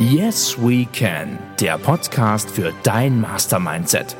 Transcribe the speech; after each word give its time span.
Yes 0.00 0.56
We 0.56 0.86
Can, 0.92 1.40
der 1.58 1.76
Podcast 1.76 2.48
für 2.50 2.72
dein 2.84 3.20
Mastermindset. 3.20 4.14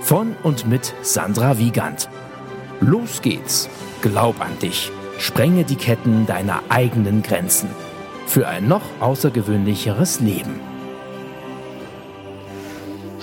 Von 0.00 0.36
und 0.44 0.68
mit 0.68 0.94
Sandra 1.02 1.58
Wiegand. 1.58 2.08
Los 2.80 3.20
geht's. 3.20 3.68
Glaub 4.00 4.40
an 4.40 4.56
dich. 4.62 4.92
Sprenge 5.18 5.64
die 5.64 5.74
Ketten 5.74 6.24
deiner 6.26 6.62
eigenen 6.68 7.24
Grenzen. 7.24 7.68
Für 8.28 8.46
ein 8.46 8.68
noch 8.68 8.84
außergewöhnlicheres 9.00 10.20
Leben. 10.20 10.60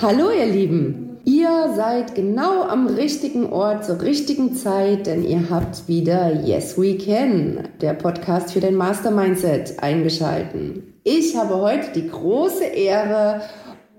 Hallo 0.02 0.30
ihr 0.32 0.52
Lieben. 0.52 1.05
Ihr 1.28 1.72
seid 1.74 2.14
genau 2.14 2.62
am 2.62 2.86
richtigen 2.86 3.52
Ort 3.52 3.84
zur 3.84 4.00
richtigen 4.00 4.54
Zeit, 4.54 5.08
denn 5.08 5.24
ihr 5.24 5.50
habt 5.50 5.88
wieder 5.88 6.32
Yes 6.32 6.80
We 6.80 6.96
Can, 6.96 7.68
der 7.80 7.94
Podcast 7.94 8.52
für 8.52 8.60
den 8.60 8.76
Mastermindset, 8.76 9.82
eingeschalten. 9.82 10.94
Ich 11.02 11.36
habe 11.36 11.56
heute 11.56 11.90
die 11.96 12.08
große 12.08 12.62
Ehre, 12.62 13.40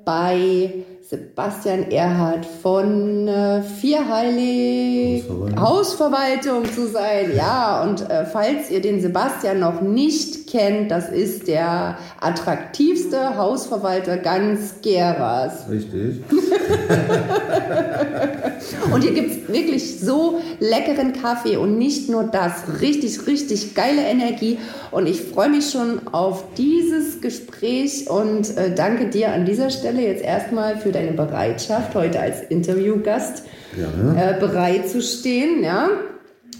bei 0.05 0.85
Sebastian 1.09 1.89
Erhard 1.89 2.45
von 2.45 3.29
äh, 3.29 3.61
Vierheilig 3.61 5.23
Hausverwaltung. 5.23 5.61
Hausverwaltung 5.61 6.65
zu 6.65 6.87
sein. 6.87 7.31
Ja, 7.33 7.81
und 7.83 8.09
äh, 8.09 8.25
falls 8.25 8.69
ihr 8.69 8.81
den 8.81 8.99
Sebastian 8.99 9.61
noch 9.61 9.79
nicht 9.79 10.47
kennt, 10.47 10.91
das 10.91 11.07
ist 11.07 11.47
der 11.47 11.97
attraktivste 12.19 13.37
Hausverwalter 13.37 14.17
ganz 14.17 14.81
Geras. 14.81 15.69
Richtig. 15.69 16.23
und 18.93 19.01
hier 19.01 19.13
gibt 19.13 19.31
es 19.31 19.47
wirklich 19.47 20.01
so 20.01 20.41
leckeren 20.59 21.13
Kaffee 21.13 21.55
und 21.55 21.77
nicht 21.77 22.09
nur 22.09 22.25
das, 22.25 22.81
richtig, 22.81 23.27
richtig 23.27 23.75
geile 23.75 24.01
Energie. 24.01 24.59
Und 24.91 25.07
ich 25.07 25.21
freue 25.21 25.49
mich 25.49 25.69
schon 25.69 26.05
auf 26.11 26.43
dieses 26.57 27.21
Gespräch 27.21 28.09
und 28.09 28.57
äh, 28.57 28.75
danke 28.75 29.07
dir 29.07 29.31
an 29.31 29.45
dieser 29.45 29.69
Stelle 29.69 30.01
jetzt 30.01 30.23
erstmal 30.23 30.75
für 30.77 30.96
deine 30.97 31.11
Bereitschaft, 31.11 31.95
heute 31.95 32.19
als 32.19 32.41
Interviewgast 32.43 33.43
ja. 33.77 34.31
äh, 34.31 34.39
bereit 34.39 34.89
zu 34.89 35.01
stehen. 35.01 35.63
Ja? 35.63 35.89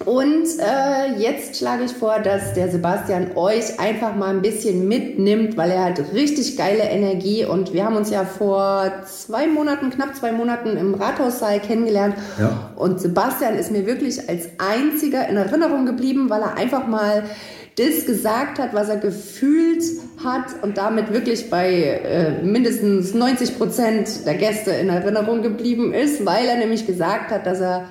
Und 0.05 0.45
äh, 0.59 1.19
jetzt 1.19 1.57
schlage 1.57 1.85
ich 1.85 1.91
vor, 1.91 2.19
dass 2.19 2.53
der 2.53 2.69
Sebastian 2.69 3.35
euch 3.35 3.79
einfach 3.79 4.15
mal 4.15 4.29
ein 4.29 4.43
bisschen 4.43 4.87
mitnimmt, 4.87 5.57
weil 5.57 5.71
er 5.71 5.85
hat 5.85 5.99
richtig 6.13 6.55
geile 6.55 6.83
Energie 6.83 7.45
und 7.45 7.73
wir 7.73 7.83
haben 7.83 7.95
uns 7.95 8.11
ja 8.11 8.23
vor 8.23 8.91
zwei 9.05 9.47
Monaten, 9.47 9.89
knapp 9.89 10.15
zwei 10.15 10.31
Monaten 10.31 10.77
im 10.77 10.93
Rathaussaal 10.93 11.59
kennengelernt. 11.59 12.15
Ja. 12.39 12.71
Und 12.75 13.01
Sebastian 13.01 13.55
ist 13.55 13.71
mir 13.71 13.87
wirklich 13.87 14.29
als 14.29 14.49
einziger 14.59 15.27
in 15.27 15.37
Erinnerung 15.37 15.87
geblieben, 15.87 16.29
weil 16.29 16.41
er 16.41 16.57
einfach 16.57 16.85
mal 16.85 17.23
das 17.77 18.05
gesagt 18.07 18.57
hat, 18.57 18.73
was 18.73 18.89
er 18.89 18.97
gefühlt 18.97 19.83
hat 20.23 20.63
und 20.63 20.77
damit 20.77 21.13
wirklich 21.13 21.49
bei 21.49 21.69
äh, 21.69 22.43
mindestens 22.43 23.13
90 23.13 23.57
Prozent 23.57 24.25
der 24.25 24.33
Gäste 24.33 24.71
in 24.71 24.89
Erinnerung 24.89 25.43
geblieben 25.43 25.93
ist, 25.93 26.25
weil 26.25 26.47
er 26.47 26.57
nämlich 26.57 26.87
gesagt 26.87 27.29
hat, 27.29 27.45
dass 27.45 27.61
er 27.61 27.89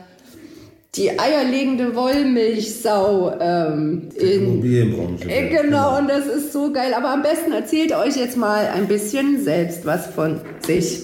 die 0.97 1.19
eierlegende 1.19 1.95
Wollmilchsau 1.95 3.39
ähm, 3.39 4.09
in 4.17 4.43
Immobilienbranche. 4.43 5.29
Äh, 5.29 5.51
genau, 5.51 5.99
und 5.99 6.09
das 6.09 6.27
ist 6.27 6.53
so 6.53 6.73
geil. 6.73 6.93
Aber 6.95 7.11
am 7.11 7.23
besten 7.23 7.53
erzählt 7.53 7.95
euch 7.95 8.17
jetzt 8.17 8.37
mal 8.37 8.67
ein 8.75 8.89
bisschen 8.89 9.43
selbst 9.45 9.85
was 9.85 10.07
von 10.07 10.41
sich. 10.67 11.03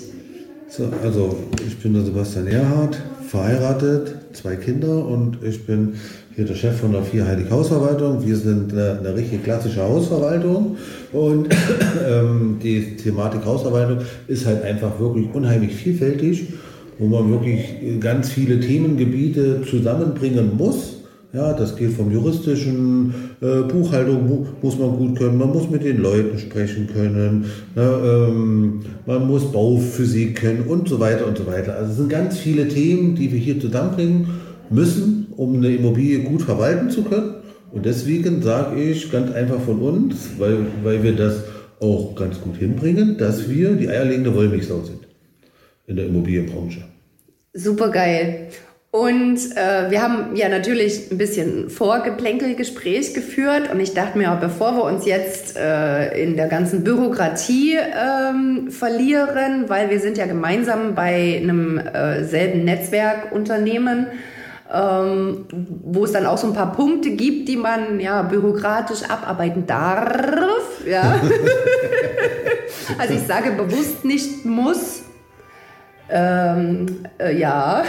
So, 0.69 0.89
also 1.03 1.37
ich 1.67 1.79
bin 1.79 1.93
der 1.95 2.05
Sebastian 2.05 2.47
Erhardt, 2.47 3.01
verheiratet, 3.29 4.17
zwei 4.33 4.57
Kinder 4.57 5.05
und 5.05 5.39
ich 5.43 5.67
bin 5.67 5.97
hier 6.35 6.47
der 6.47 6.55
Chef 6.55 6.81
von 6.81 6.93
der 6.93 7.03
Vierheilig 7.03 7.51
Hausverwaltung. 7.51 8.25
Wir 8.25 8.37
sind 8.37 8.73
eine, 8.73 8.99
eine 8.99 9.15
richtig 9.15 9.45
klassische 9.45 9.83
Hausverwaltung 9.83 10.77
und 11.13 11.49
ähm, 12.09 12.57
die 12.63 12.97
Thematik 12.97 13.45
Hausverwaltung 13.45 13.99
ist 14.29 14.47
halt 14.47 14.63
einfach 14.63 14.99
wirklich 14.99 15.27
unheimlich 15.33 15.75
vielfältig, 15.75 16.47
wo 16.99 17.07
man 17.07 17.31
wirklich 17.31 18.01
ganz 18.01 18.31
viele 18.31 18.61
Themengebiete 18.61 19.63
zusammenbringen 19.69 20.57
muss. 20.57 20.97
Ja, 21.35 21.55
das 21.55 21.77
geht 21.77 21.93
vom 21.93 22.13
juristischen, 22.13 23.15
äh, 23.41 23.63
Buchhaltung 23.63 24.29
mu 24.29 24.47
muss 24.61 24.79
man 24.79 24.91
gut 24.99 25.19
können, 25.19 25.39
man 25.39 25.49
muss 25.49 25.71
mit 25.71 25.83
den 25.83 26.03
Leuten 26.03 26.39
sprechen 26.39 26.89
können, 26.93 27.47
ne, 27.75 27.83
ähm, 28.05 28.81
man 29.07 29.27
muss 29.27 29.51
Bauphysik 29.51 30.37
können 30.37 30.65
und 30.69 30.91
so 30.91 31.01
weiter 31.01 31.27
und 31.27 31.39
so 31.39 31.47
weiter. 31.47 31.75
Also 31.75 31.91
es 31.93 31.97
sind 31.97 32.11
ganz 32.11 32.37
viele 32.37 32.69
Themen, 32.69 33.15
die 33.15 33.33
wir 33.33 33.39
hier 33.39 33.59
zusammenbringen 33.59 34.27
müssen 34.69 35.32
um 35.37 35.57
eine 35.57 35.75
Immobilie 35.75 36.21
gut 36.21 36.43
verwalten 36.43 36.91
zu 36.91 37.05
können. 37.05 37.35
Und 37.73 37.87
deswegen 37.87 38.43
sage 38.43 38.81
ich 38.81 39.11
ganz 39.11 39.33
einfach 39.33 39.61
von 39.61 39.81
uns, 39.81 40.31
weil, 40.39 40.67
weil 40.83 41.03
wir 41.03 41.17
das 41.17 41.45
auch 41.81 42.15
ganz 42.15 42.41
gut 42.41 42.57
hinbringen, 42.57 43.17
dass 43.19 43.49
wir 43.49 43.73
die 43.73 43.89
eierlegende 43.89 44.35
Wollmilchsau 44.35 44.83
sind 44.83 45.01
in 45.87 45.97
der 45.97 46.07
Immobilienbranche. 46.07 46.85
Super 47.55 47.91
geil. 47.91 48.49
Und 48.95 49.39
äh, 49.57 49.91
wir 49.91 50.03
haben 50.03 50.37
ja 50.37 50.51
natürlich 50.51 51.11
ein 51.11 51.17
bisschen 51.17 51.71
Vorgeplänkelgespräch 51.71 53.15
geführt 53.15 53.73
und 53.73 53.81
ich 53.81 53.95
dachte 53.95 54.19
mir, 54.19 54.37
bevor 54.39 54.77
wir 54.77 54.85
uns 54.85 55.07
jetzt 55.07 55.57
äh, 55.57 56.23
in 56.23 56.37
der 56.37 56.47
ganzen 56.49 56.85
Bürokratie 56.85 57.79
ähm, 57.79 58.71
verlieren, 58.71 59.65
weil 59.69 59.89
wir 59.89 59.99
sind 59.99 60.19
ja 60.19 60.27
gemeinsam 60.27 60.95
bei 60.95 61.41
einem 61.41 61.79
äh, 61.79 62.25
selben 62.25 62.65
Netzwerkunternehmen, 62.65 64.09
ähm, 64.73 65.45
wo 65.85 66.05
es 66.05 66.13
dann 66.13 66.27
auch 66.27 66.39
so 66.39 66.47
ein 66.47 66.55
paar 66.55 66.73
Punkte 66.73 67.11
gibt, 67.11 67.49
die 67.49 67.57
man 67.57 68.01
ja 68.01 68.23
bürokratisch 68.23 69.03
abarbeiten 69.09 69.67
darf. 69.67 70.87
Ja. 70.87 71.03
also 72.99 73.15
ich 73.15 73.23
sage 73.27 73.53
bewusst 73.53 74.05
nicht 74.05 74.45
muss. 74.45 75.03
Ähm, 76.15 77.07
äh, 77.19 77.39
ja, 77.39 77.85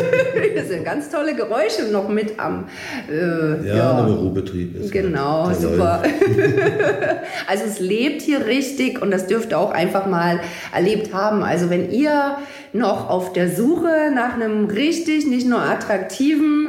das 0.56 0.68
sind 0.68 0.84
ganz 0.84 1.08
tolle 1.08 1.34
Geräusche 1.34 1.84
noch 1.90 2.06
mit 2.06 2.38
am. 2.38 2.66
Äh, 3.10 3.66
ja, 3.66 3.76
ja, 3.76 3.96
der 3.96 4.12
Bürobetrieb 4.12 4.76
ist. 4.76 4.92
Genau, 4.92 5.46
halt 5.46 5.58
super. 5.58 6.02
also 7.46 7.64
es 7.64 7.80
lebt 7.80 8.20
hier 8.20 8.44
richtig 8.44 9.00
und 9.00 9.10
das 9.10 9.26
dürft 9.26 9.52
ihr 9.52 9.58
auch 9.58 9.70
einfach 9.70 10.04
mal 10.04 10.40
erlebt 10.74 11.14
haben. 11.14 11.42
Also 11.42 11.70
wenn 11.70 11.90
ihr 11.90 12.36
noch 12.74 13.08
auf 13.08 13.32
der 13.32 13.48
Suche 13.50 14.12
nach 14.14 14.34
einem 14.34 14.66
richtig, 14.66 15.26
nicht 15.26 15.46
nur 15.46 15.60
attraktiven 15.60 16.68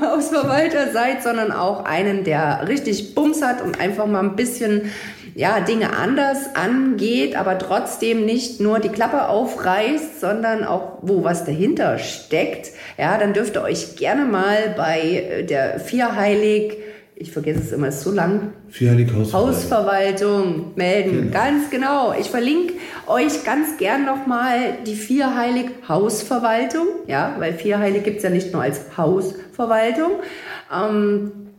Hausverwalter 0.00 0.92
seid, 0.92 1.22
sondern 1.22 1.52
auch 1.52 1.84
einen, 1.84 2.24
der 2.24 2.66
richtig 2.66 3.14
Bums 3.14 3.42
hat 3.42 3.62
und 3.62 3.80
einfach 3.80 4.06
mal 4.06 4.20
ein 4.20 4.36
bisschen 4.36 4.90
ja, 5.34 5.60
Dinge 5.60 5.96
anders 5.96 6.54
angeht, 6.54 7.36
aber 7.36 7.58
trotzdem 7.58 8.24
nicht 8.24 8.60
nur 8.60 8.78
die 8.78 8.88
Klappe 8.88 9.28
aufreißt, 9.28 10.20
sondern 10.20 10.64
auch 10.64 10.98
wo 11.02 11.24
was 11.24 11.44
dahinter 11.44 11.98
steckt, 11.98 12.70
ja, 12.98 13.18
dann 13.18 13.32
dürft 13.32 13.56
ihr 13.56 13.62
euch 13.62 13.96
gerne 13.96 14.24
mal 14.24 14.74
bei 14.76 15.44
der 15.48 15.80
Vierheilig 15.80 16.78
ich 17.20 17.32
vergesse 17.32 17.60
es 17.60 17.72
immer, 17.72 17.88
ist 17.88 18.00
so 18.00 18.12
lang. 18.12 18.54
Vierheilig 18.70 19.12
Hausverwaltung. 19.12 19.48
Hausverwaltung 19.48 20.72
melden. 20.74 21.12
Genau. 21.12 21.32
Ganz 21.32 21.68
genau. 21.68 22.14
Ich 22.18 22.30
verlinke 22.30 22.72
euch 23.06 23.44
ganz 23.44 23.76
gern 23.76 24.06
nochmal 24.06 24.78
die 24.86 24.94
Vierheilig 24.94 25.66
Hausverwaltung. 25.86 26.86
Ja, 27.08 27.36
weil 27.38 27.52
Vierheilig 27.52 28.04
gibt 28.04 28.16
es 28.18 28.22
ja 28.22 28.30
nicht 28.30 28.54
nur 28.54 28.62
als 28.62 28.96
Hausverwaltung. 28.96 30.12
Ähm, 30.74 31.49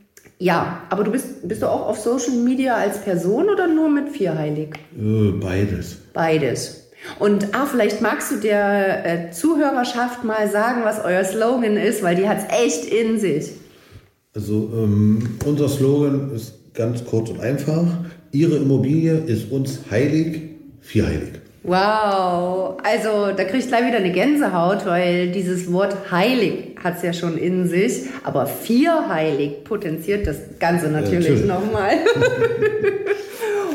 ja, 0.42 0.82
aber 0.90 1.04
du 1.04 1.12
bist, 1.12 1.48
bist 1.48 1.62
du 1.62 1.68
auch 1.68 1.88
auf 1.88 2.00
Social 2.00 2.32
Media 2.32 2.74
als 2.74 2.98
Person 2.98 3.48
oder 3.48 3.68
nur 3.68 3.90
mit 3.90 4.10
Vierheilig? 4.10 4.70
Äh, 5.00 5.34
beides. 5.40 5.98
Beides. 6.14 6.90
Und 7.20 7.54
ah, 7.54 7.68
vielleicht 7.68 8.02
magst 8.02 8.32
du 8.32 8.38
der 8.38 9.06
äh, 9.06 9.32
Zuhörerschaft 9.32 10.24
mal 10.24 10.50
sagen, 10.50 10.82
was 10.84 11.04
euer 11.06 11.24
Slogan 11.24 11.78
ist, 11.78 12.02
weil 12.02 12.16
die 12.16 12.28
hat 12.28 12.40
es 12.40 12.60
echt 12.60 12.86
in 12.86 13.20
sich. 13.20 13.52
Also 14.34 14.72
ähm, 14.74 15.38
unser 15.46 15.70
Slogan 15.70 16.32
ist 16.34 16.74
ganz 16.74 17.06
kurz 17.06 17.30
und 17.30 17.40
einfach. 17.40 17.86
Ihre 18.32 18.56
Immobilie 18.56 19.14
ist 19.14 19.52
uns 19.52 19.82
heilig, 19.92 20.42
vier 20.80 21.06
heilig. 21.06 21.34
Wow, 21.62 22.80
also 22.82 23.32
da 23.38 23.44
kriege 23.44 23.60
ich 23.60 23.68
gleich 23.68 23.86
wieder 23.86 23.98
eine 23.98 24.12
Gänsehaut, 24.12 24.88
weil 24.88 25.32
dieses 25.32 25.72
Wort 25.72 25.96
heilig 26.10 26.71
hat 26.84 26.98
es 26.98 27.04
ja 27.04 27.14
schon 27.14 27.38
in 27.38 27.68
sich, 27.68 28.04
aber 28.24 28.46
vier 28.46 29.08
heilig 29.08 29.64
potenziert 29.64 30.28
das 30.28 30.38
Ganze 30.60 30.90
natürlich, 30.90 31.42
ja, 31.42 31.46
nochmal. 31.46 31.94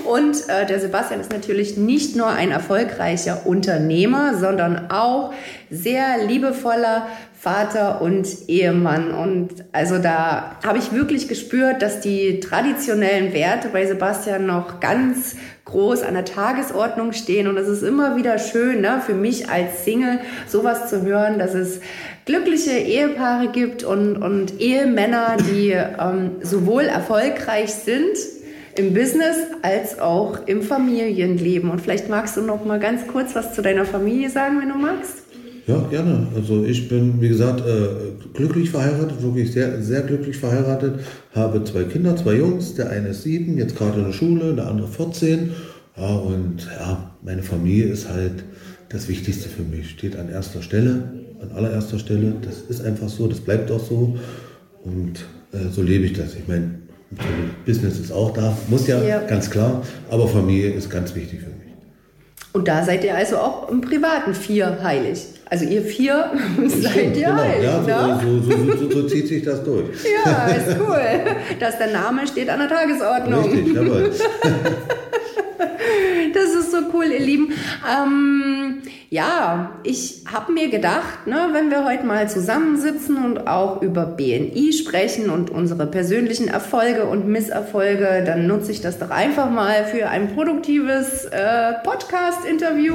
Und 0.06 0.48
äh, 0.48 0.66
der 0.66 0.78
Sebastian 0.78 1.20
ist 1.20 1.32
natürlich 1.32 1.76
nicht 1.76 2.14
nur 2.14 2.28
ein 2.28 2.52
erfolgreicher 2.52 3.44
Unternehmer, 3.44 4.36
sondern 4.38 4.90
auch 4.90 5.34
sehr 5.68 6.24
liebevoller 6.24 7.08
Vater 7.38 8.00
und 8.00 8.26
Ehemann. 8.48 9.10
Und 9.10 9.64
also 9.72 9.98
da 9.98 10.56
habe 10.64 10.78
ich 10.78 10.92
wirklich 10.92 11.28
gespürt, 11.28 11.82
dass 11.82 12.00
die 12.00 12.40
traditionellen 12.40 13.32
Werte 13.32 13.68
bei 13.68 13.84
Sebastian 13.84 14.46
noch 14.46 14.80
ganz 14.80 15.36
groß 15.64 16.02
an 16.02 16.14
der 16.14 16.24
Tagesordnung 16.24 17.12
stehen. 17.12 17.48
Und 17.48 17.56
es 17.56 17.68
ist 17.68 17.82
immer 17.82 18.16
wieder 18.16 18.38
schön, 18.38 18.80
ne, 18.80 19.02
für 19.04 19.14
mich 19.14 19.48
als 19.48 19.84
Single 19.84 20.20
sowas 20.46 20.88
zu 20.88 21.02
hören, 21.02 21.38
dass 21.38 21.54
es 21.54 21.80
glückliche 22.26 22.72
Ehepaare 22.72 23.48
gibt 23.52 23.84
und, 23.84 24.16
und 24.16 24.60
Ehemänner, 24.60 25.36
die 25.38 25.70
ähm, 25.70 26.32
sowohl 26.42 26.82
erfolgreich 26.82 27.72
sind 27.72 28.16
im 28.76 28.92
Business 28.92 29.36
als 29.62 29.98
auch 30.00 30.46
im 30.46 30.60
Familienleben. 30.60 31.70
Und 31.70 31.80
vielleicht 31.80 32.10
magst 32.10 32.36
du 32.36 32.42
noch 32.42 32.64
mal 32.64 32.78
ganz 32.78 33.06
kurz 33.06 33.34
was 33.34 33.54
zu 33.54 33.62
deiner 33.62 33.86
Familie 33.86 34.28
sagen, 34.28 34.60
wenn 34.60 34.68
du 34.68 34.74
magst. 34.74 35.22
Ja, 35.68 35.78
gerne. 35.88 36.26
Also 36.34 36.64
ich 36.64 36.88
bin, 36.88 37.20
wie 37.20 37.28
gesagt, 37.28 37.60
äh, 37.60 37.88
glücklich 38.34 38.70
verheiratet, 38.70 39.22
wirklich 39.22 39.52
sehr, 39.52 39.80
sehr 39.80 40.02
glücklich 40.02 40.36
verheiratet. 40.36 41.00
Habe 41.32 41.64
zwei 41.64 41.84
Kinder, 41.84 42.16
zwei 42.16 42.34
Jungs. 42.34 42.74
Der 42.74 42.90
eine 42.90 43.08
ist 43.08 43.22
sieben, 43.22 43.56
jetzt 43.56 43.76
gerade 43.76 43.98
in 43.98 44.04
der 44.06 44.12
Schule, 44.12 44.54
der 44.54 44.66
andere 44.66 44.88
14. 44.88 45.52
Ja, 45.96 46.14
und 46.14 46.68
ja, 46.78 47.10
meine 47.22 47.42
Familie 47.42 47.86
ist 47.86 48.08
halt 48.08 48.44
das 48.88 49.08
Wichtigste 49.08 49.48
für 49.48 49.62
mich. 49.62 49.90
Steht 49.90 50.16
an 50.16 50.28
erster 50.28 50.62
Stelle, 50.62 51.15
an 51.40 51.52
allererster 51.52 51.98
Stelle. 51.98 52.34
Das 52.42 52.62
ist 52.68 52.84
einfach 52.84 53.08
so, 53.08 53.26
das 53.26 53.40
bleibt 53.40 53.70
auch 53.70 53.80
so. 53.80 54.16
Und 54.84 55.24
äh, 55.52 55.70
so 55.70 55.82
lebe 55.82 56.04
ich 56.04 56.12
das. 56.12 56.34
Ich 56.34 56.46
meine, 56.48 56.78
Business 57.64 57.98
ist 57.98 58.12
auch 58.12 58.32
da, 58.32 58.56
muss 58.68 58.86
ja, 58.86 59.02
ja, 59.02 59.20
ganz 59.20 59.50
klar. 59.50 59.82
Aber 60.10 60.28
Familie 60.28 60.72
ist 60.72 60.90
ganz 60.90 61.14
wichtig 61.14 61.40
für 61.40 61.46
mich. 61.46 61.56
Und 62.52 62.68
da 62.68 62.82
seid 62.82 63.04
ihr 63.04 63.14
also 63.14 63.36
auch 63.36 63.70
im 63.70 63.80
Privaten 63.80 64.34
vier 64.34 64.78
heilig. 64.82 65.26
Also 65.48 65.64
ihr 65.64 65.82
vier 65.82 66.30
seid 66.66 67.16
ihr 67.16 67.26
genau. 67.26 67.36
heilig. 67.36 67.64
Ja, 67.64 68.16
ne? 68.16 68.20
so, 68.22 68.40
so, 68.40 68.76
so, 68.76 68.90
so, 68.90 69.08
zieht 69.08 69.28
sich 69.28 69.44
das 69.44 69.62
durch. 69.62 69.84
Ja, 70.24 70.46
ist 70.46 70.76
cool. 70.80 71.00
Dass 71.60 71.78
der 71.78 71.92
Name 71.92 72.26
steht 72.26 72.48
an 72.48 72.60
der 72.60 72.68
Tagesordnung. 72.68 73.44
Richtig, 73.44 73.74
jawohl. 73.74 74.10
Cool, 76.96 77.12
ihr 77.12 77.20
Lieben. 77.20 77.52
Ähm, 77.86 78.80
ja, 79.10 79.72
ich 79.82 80.24
habe 80.32 80.52
mir 80.52 80.70
gedacht, 80.70 81.26
ne, 81.26 81.48
wenn 81.52 81.70
wir 81.70 81.84
heute 81.84 82.06
mal 82.06 82.26
zusammensitzen 82.26 83.22
und 83.22 83.46
auch 83.46 83.82
über 83.82 84.06
BNI 84.06 84.72
sprechen 84.72 85.28
und 85.28 85.50
unsere 85.50 85.86
persönlichen 85.86 86.48
Erfolge 86.48 87.04
und 87.04 87.28
Misserfolge, 87.28 88.22
dann 88.24 88.46
nutze 88.46 88.72
ich 88.72 88.80
das 88.80 88.98
doch 88.98 89.10
einfach 89.10 89.50
mal 89.50 89.84
für 89.84 90.08
ein 90.08 90.34
produktives 90.34 91.26
äh, 91.26 91.74
Podcast-Interview, 91.84 92.94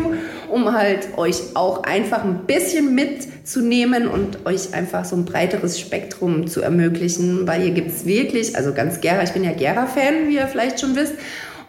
um 0.50 0.74
halt 0.74 1.10
euch 1.18 1.56
auch 1.56 1.84
einfach 1.84 2.24
ein 2.24 2.48
bisschen 2.48 2.96
mitzunehmen 2.96 4.08
und 4.08 4.48
euch 4.48 4.74
einfach 4.74 5.06
so 5.06 5.16
ein 5.16 5.26
breiteres 5.26 5.80
Spektrum 5.80 6.48
zu 6.48 6.62
ermöglichen, 6.62 7.46
weil 7.46 7.62
hier 7.62 7.72
gibt 7.72 7.92
es 7.92 8.06
wirklich, 8.08 8.56
also 8.56 8.74
ganz 8.74 9.00
Gera, 9.00 9.22
ich 9.22 9.32
bin 9.34 9.44
ja 9.44 9.52
Gera-Fan, 9.52 10.28
wie 10.28 10.38
ihr 10.38 10.48
vielleicht 10.48 10.80
schon 10.80 10.96
wisst, 10.96 11.14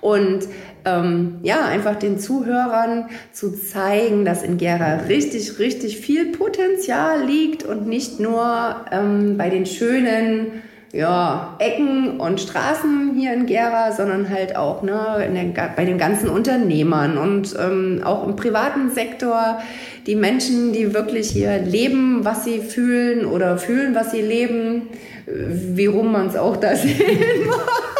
und 0.00 0.49
ähm, 0.84 1.38
ja, 1.43 1.64
einfach 1.64 1.96
den 1.96 2.19
Zuhörern 2.19 3.06
zu 3.32 3.52
zeigen, 3.52 4.25
dass 4.25 4.43
in 4.43 4.58
Gera 4.58 5.00
richtig, 5.08 5.58
richtig 5.58 5.99
viel 5.99 6.32
Potenzial 6.32 7.25
liegt 7.25 7.64
und 7.64 7.87
nicht 7.87 8.20
nur 8.20 8.76
ähm, 8.90 9.37
bei 9.37 9.50
den 9.50 9.67
schönen 9.67 10.62
ja, 10.93 11.56
Ecken 11.58 12.20
und 12.20 12.40
Straßen 12.40 13.14
hier 13.17 13.32
in 13.32 13.46
Gera, 13.46 13.93
sondern 13.93 14.29
halt 14.29 14.56
auch 14.56 14.82
ne, 14.82 15.26
der, 15.34 15.70
bei 15.75 15.87
den 15.87 15.96
ganzen 15.96 16.29
Unternehmern 16.29 17.17
und 17.17 17.56
ähm, 17.58 18.02
auch 18.05 18.26
im 18.26 18.37
privaten 18.37 18.90
Sektor 18.90 19.62
die 20.06 20.17
Menschen, 20.17 20.73
die 20.73 20.93
wirklich 20.93 21.31
hier 21.31 21.58
leben, 21.58 22.25
was 22.25 22.44
sie 22.44 22.58
fühlen 22.58 23.25
oder 23.25 23.56
fühlen, 23.56 23.94
was 23.94 24.11
sie 24.11 24.20
leben, 24.20 24.88
wie 25.26 25.87
rum 25.87 26.12
man 26.12 26.26
es 26.26 26.37
auch 26.37 26.56
da 26.56 26.76
sehen 26.76 27.46
mag. 27.46 27.91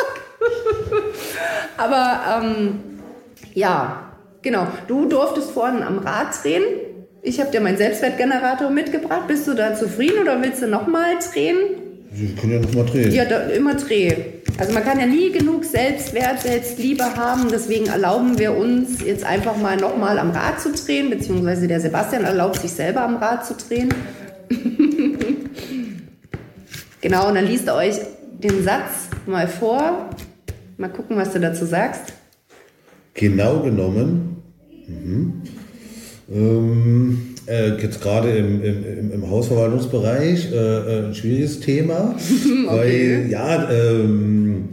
Aber 1.77 2.43
ähm, 2.43 2.81
ja, 3.55 4.13
genau. 4.43 4.67
Du 4.89 5.09
durftest 5.09 5.51
vorhin 5.51 5.83
am 5.83 5.99
Rad 5.99 6.43
drehen. 6.43 6.63
Ich 7.23 7.41
habe 7.41 7.51
dir 7.51 7.61
meinen 7.61 7.77
Selbstwertgenerator 7.77 8.71
mitgebracht. 8.71 9.29
Bist 9.29 9.47
du 9.47 9.55
da 9.55 9.75
zufrieden 9.75 10.23
oder 10.23 10.43
willst 10.43 10.63
du 10.63 10.67
nochmal 10.67 11.15
drehen? 11.33 11.57
Wir 12.11 12.35
können 12.35 12.53
ja 12.53 12.61
nochmal 12.61 12.85
drehen. 12.85 13.13
Ja, 13.13 13.25
da, 13.25 13.43
immer 13.45 13.75
drehen. 13.75 14.17
Also 14.59 14.73
man 14.75 14.85
kann 14.85 15.01
ja 15.01 15.07
nie 15.07 15.31
genug 15.31 15.65
Selbstwert, 15.65 16.41
Selbstliebe 16.41 17.17
haben. 17.17 17.49
Deswegen 17.51 17.87
erlauben 17.87 18.39
wir 18.39 18.55
uns 18.57 19.03
jetzt 19.03 19.25
einfach 19.25 19.57
mal 19.57 19.77
nochmal 19.77 20.19
am 20.19 20.31
Rad 20.31 20.61
zu 20.61 20.73
drehen, 20.73 21.11
beziehungsweise 21.11 21.67
der 21.69 21.81
Sebastian 21.81 22.25
erlaubt 22.25 22.61
sich 22.61 22.73
selber 22.73 23.03
am 23.03 23.17
Rad 23.17 23.47
zu 23.47 23.55
drehen. 23.55 23.95
genau, 27.01 27.29
und 27.29 27.35
dann 27.37 27.47
liest 27.47 27.69
er 27.69 27.77
euch 27.77 27.95
den 28.43 28.63
Satz 28.63 29.09
mal 29.27 29.49
vor. 29.49 30.11
Mal 30.77 30.89
gucken, 30.89 31.17
was 31.17 31.33
du 31.33 31.41
dazu 31.41 31.65
sagst. 31.65 32.15
Genau 33.15 33.61
genommen, 33.61 34.37
mhm. 34.87 35.43
ähm, 36.33 37.35
äh, 37.47 37.77
jetzt 37.77 38.01
gerade 38.01 38.31
im, 38.31 38.63
im, 38.63 39.13
im 39.13 39.31
Hausverwaltungsbereich 39.31 40.51
äh, 40.51 40.57
äh 40.57 41.07
ein 41.07 41.15
schwieriges 41.15 41.61
Thema, 41.61 42.15
okay. 42.67 42.67
weil 42.67 43.27
ja, 43.31 43.71
ähm, 43.71 44.71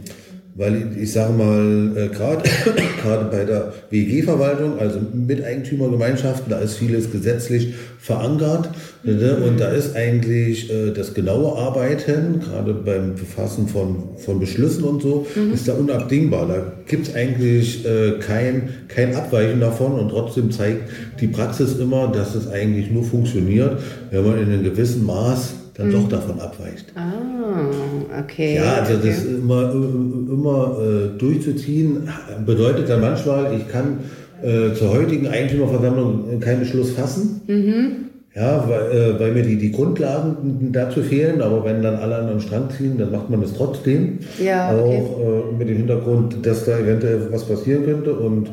weil 0.60 0.92
ich, 1.00 1.10
sage 1.10 1.32
mal, 1.32 1.90
äh, 1.96 2.08
gerade 2.08 2.42
bei 3.30 3.44
der 3.44 3.72
WG-Verwaltung, 3.88 4.78
also 4.78 4.98
Miteigentümergemeinschaften, 5.14 6.50
da 6.50 6.58
ist 6.58 6.76
vieles 6.76 7.10
gesetzlich 7.10 7.72
verankert. 7.98 8.68
Ne? 9.02 9.36
Und 9.36 9.58
da 9.58 9.68
ist 9.68 9.96
eigentlich 9.96 10.70
äh, 10.70 10.90
das 10.92 11.14
genaue 11.14 11.56
Arbeiten, 11.56 12.40
gerade 12.40 12.74
beim 12.74 13.14
Befassen 13.14 13.68
von, 13.68 14.10
von 14.18 14.38
Beschlüssen 14.38 14.84
und 14.84 15.00
so, 15.00 15.26
mhm. 15.34 15.54
ist 15.54 15.66
da 15.66 15.72
unabdingbar. 15.72 16.46
Da 16.46 16.72
gibt 16.86 17.08
es 17.08 17.14
eigentlich 17.14 17.86
äh, 17.86 18.18
kein, 18.20 18.68
kein 18.88 19.14
Abweichen 19.14 19.60
davon 19.60 19.92
und 19.92 20.10
trotzdem 20.10 20.50
zeigt 20.50 20.90
die 21.22 21.28
Praxis 21.28 21.78
immer, 21.78 22.08
dass 22.08 22.34
es 22.34 22.46
eigentlich 22.46 22.90
nur 22.90 23.04
funktioniert, 23.04 23.78
wenn 24.10 24.26
man 24.26 24.36
in 24.36 24.52
einem 24.52 24.64
gewissen 24.64 25.06
Maß 25.06 25.54
dann 25.80 25.88
mhm. 25.88 25.92
doch 25.92 26.08
davon 26.08 26.38
abweicht. 26.40 26.92
Ah, 26.94 28.20
okay. 28.20 28.56
Ja, 28.56 28.74
also 28.74 28.94
okay. 28.94 29.08
das 29.08 29.24
immer, 29.24 29.72
immer 29.72 30.76
äh, 30.78 31.18
durchzuziehen 31.18 32.08
bedeutet 32.44 32.88
dann 32.90 33.00
manchmal, 33.00 33.54
ich 33.56 33.66
kann 33.68 34.00
äh, 34.42 34.74
zur 34.74 34.90
heutigen 34.92 35.26
Eigentümerversammlung 35.26 36.38
keinen 36.40 36.60
Beschluss 36.60 36.90
fassen. 36.90 37.40
Mhm. 37.46 38.10
Ja, 38.34 38.64
weil, 38.68 38.92
äh, 38.92 39.20
weil 39.20 39.32
mir 39.32 39.42
die, 39.42 39.56
die 39.56 39.72
Grundlagen 39.72 40.70
dazu 40.70 41.02
fehlen, 41.02 41.40
aber 41.40 41.64
wenn 41.64 41.82
dann 41.82 41.96
alle 41.96 42.16
an 42.16 42.28
den 42.28 42.40
Strang 42.40 42.68
ziehen, 42.76 42.96
dann 42.96 43.10
macht 43.10 43.28
man 43.30 43.42
es 43.42 43.54
trotzdem. 43.54 44.18
Ja, 44.38 44.72
okay. 44.72 45.02
Auch 45.02 45.20
äh, 45.20 45.56
mit 45.58 45.68
dem 45.68 45.78
Hintergrund, 45.78 46.46
dass 46.46 46.64
da 46.66 46.78
eventuell 46.78 47.28
was 47.32 47.44
passieren 47.44 47.86
könnte 47.86 48.12
und 48.12 48.52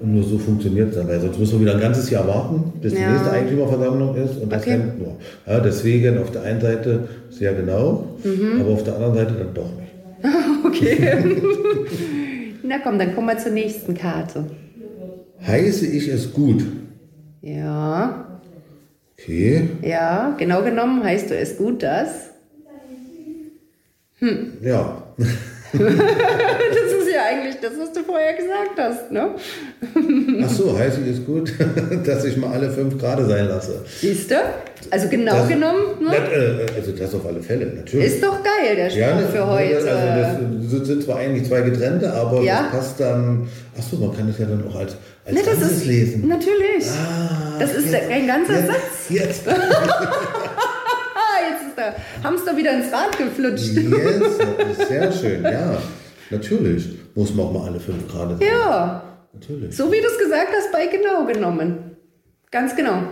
und 0.00 0.14
nur 0.14 0.22
so 0.22 0.38
funktioniert 0.38 0.90
es 0.90 0.96
dann, 0.96 1.08
weil 1.08 1.20
sonst 1.20 1.38
müssen 1.38 1.54
wir 1.54 1.60
wieder 1.60 1.74
ein 1.74 1.80
ganzes 1.80 2.10
Jahr 2.10 2.26
warten, 2.26 2.72
bis 2.80 2.92
ja. 2.92 3.00
die 3.00 3.12
nächste 3.12 3.30
Eigentümerversammlung 3.30 4.16
ist 4.16 4.40
und 4.40 4.52
das 4.52 4.62
okay. 4.62 4.70
hängt 4.72 4.98
nur. 4.98 5.16
Ja, 5.46 5.60
deswegen 5.60 6.18
auf 6.18 6.30
der 6.30 6.42
einen 6.42 6.60
Seite 6.60 7.08
sehr 7.30 7.54
genau, 7.54 8.08
mhm. 8.22 8.60
aber 8.60 8.70
auf 8.70 8.84
der 8.84 8.94
anderen 8.94 9.14
Seite 9.14 9.34
dann 9.34 9.54
doch 9.54 9.70
nicht. 9.76 9.88
okay. 10.64 11.36
Na 12.62 12.78
komm, 12.82 12.98
dann 12.98 13.14
kommen 13.14 13.28
wir 13.28 13.38
zur 13.38 13.52
nächsten 13.52 13.94
Karte. 13.94 14.44
Heiße 15.46 15.86
ich 15.86 16.08
es 16.08 16.32
gut? 16.32 16.64
Ja. 17.40 18.26
Okay. 19.12 19.68
Ja, 19.82 20.34
genau 20.38 20.62
genommen 20.62 21.02
heißt 21.02 21.30
du 21.30 21.36
es 21.36 21.56
gut, 21.56 21.82
dass? 21.82 22.30
Hm. 24.18 24.52
Ja. 24.62 25.02
das 25.72 26.92
ist 26.92 27.12
ja 27.12 27.24
eigentlich 27.30 27.56
das, 27.60 27.72
was 27.78 27.92
du 27.92 28.02
vorher 28.02 28.34
gesagt 28.34 28.78
hast, 28.78 29.10
ne? 29.10 29.34
Ach 30.44 30.50
so, 30.50 30.78
heißt 30.78 30.98
es 30.98 31.24
gut, 31.24 31.52
dass 32.04 32.24
ich 32.24 32.36
mal 32.36 32.52
alle 32.52 32.70
fünf 32.70 32.98
Grad 32.98 33.18
sein 33.26 33.48
lasse. 33.48 33.84
Siehst 34.00 34.30
du? 34.30 34.36
Also 34.90 35.08
genau 35.08 35.36
das, 35.36 35.48
genommen. 35.48 35.82
Ne? 36.00 36.10
Das, 36.10 36.32
äh, 36.32 36.76
also 36.76 36.92
das 36.92 37.14
auf 37.14 37.26
alle 37.26 37.42
Fälle, 37.42 37.66
natürlich. 37.66 38.14
Ist 38.14 38.22
doch 38.22 38.42
geil, 38.42 38.76
der 38.76 38.88
Spruch 38.88 39.00
ja, 39.00 39.18
für 39.18 39.46
heute. 39.46 39.90
Also 39.90 40.78
das 40.78 40.86
sind 40.86 41.02
zwar 41.02 41.16
eigentlich 41.16 41.46
zwei 41.46 41.60
getrennte, 41.60 42.12
aber 42.12 42.40
ja? 42.42 42.62
das 42.62 42.70
passt 42.70 43.00
dann. 43.00 43.48
Ach 43.78 43.82
so, 43.82 43.96
man 43.96 44.16
kann 44.16 44.28
es 44.28 44.38
ja 44.38 44.46
dann 44.46 44.66
auch 44.66 44.76
als, 44.76 44.96
als 45.24 45.34
ne, 45.36 45.42
Ganzes 45.42 45.72
ist, 45.78 45.86
lesen. 45.86 46.28
Natürlich. 46.28 46.86
Ah, 46.90 47.58
das 47.58 47.74
ist 47.74 47.92
jetzt, 47.92 48.10
ein 48.10 48.26
ganzer 48.26 48.54
jetzt, 48.54 48.66
Satz. 48.66 49.10
Jetzt. 49.10 49.42
Hamster 52.22 52.56
wieder 52.56 52.72
ins 52.72 52.92
Rad 52.92 53.16
geflutscht. 53.16 53.76
Yes, 53.76 54.88
sehr 54.88 55.12
schön, 55.12 55.42
ja. 55.42 55.78
Natürlich 56.30 56.88
muss 57.14 57.34
man 57.34 57.46
auch 57.46 57.52
mal 57.52 57.68
alle 57.68 57.80
fünf 57.80 58.06
Grad 58.08 58.38
sein. 58.38 58.48
Ja. 58.48 59.02
Natürlich. 59.32 59.76
So 59.76 59.92
wie 59.92 60.00
du 60.00 60.06
es 60.06 60.18
gesagt 60.18 60.48
hast, 60.56 60.72
bei 60.72 60.86
genau 60.86 61.24
genommen. 61.26 61.96
Ganz 62.50 62.74
genau. 62.74 63.02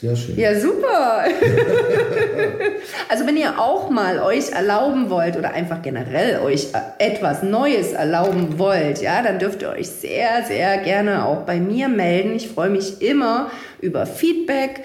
Sehr 0.00 0.16
schön. 0.16 0.36
Ja, 0.36 0.58
super. 0.58 1.24
also 3.08 3.26
wenn 3.26 3.36
ihr 3.36 3.60
auch 3.60 3.90
mal 3.90 4.18
euch 4.18 4.50
erlauben 4.50 5.08
wollt 5.08 5.36
oder 5.36 5.52
einfach 5.52 5.82
generell 5.82 6.40
euch 6.40 6.68
etwas 6.98 7.42
Neues 7.42 7.92
erlauben 7.92 8.58
wollt, 8.58 9.00
ja, 9.02 9.22
dann 9.22 9.38
dürft 9.38 9.62
ihr 9.62 9.70
euch 9.70 9.88
sehr, 9.88 10.44
sehr 10.46 10.78
gerne 10.78 11.24
auch 11.24 11.42
bei 11.42 11.60
mir 11.60 11.88
melden. 11.88 12.34
Ich 12.34 12.48
freue 12.48 12.70
mich 12.70 13.02
immer 13.02 13.50
über 13.80 14.04
Feedback 14.06 14.82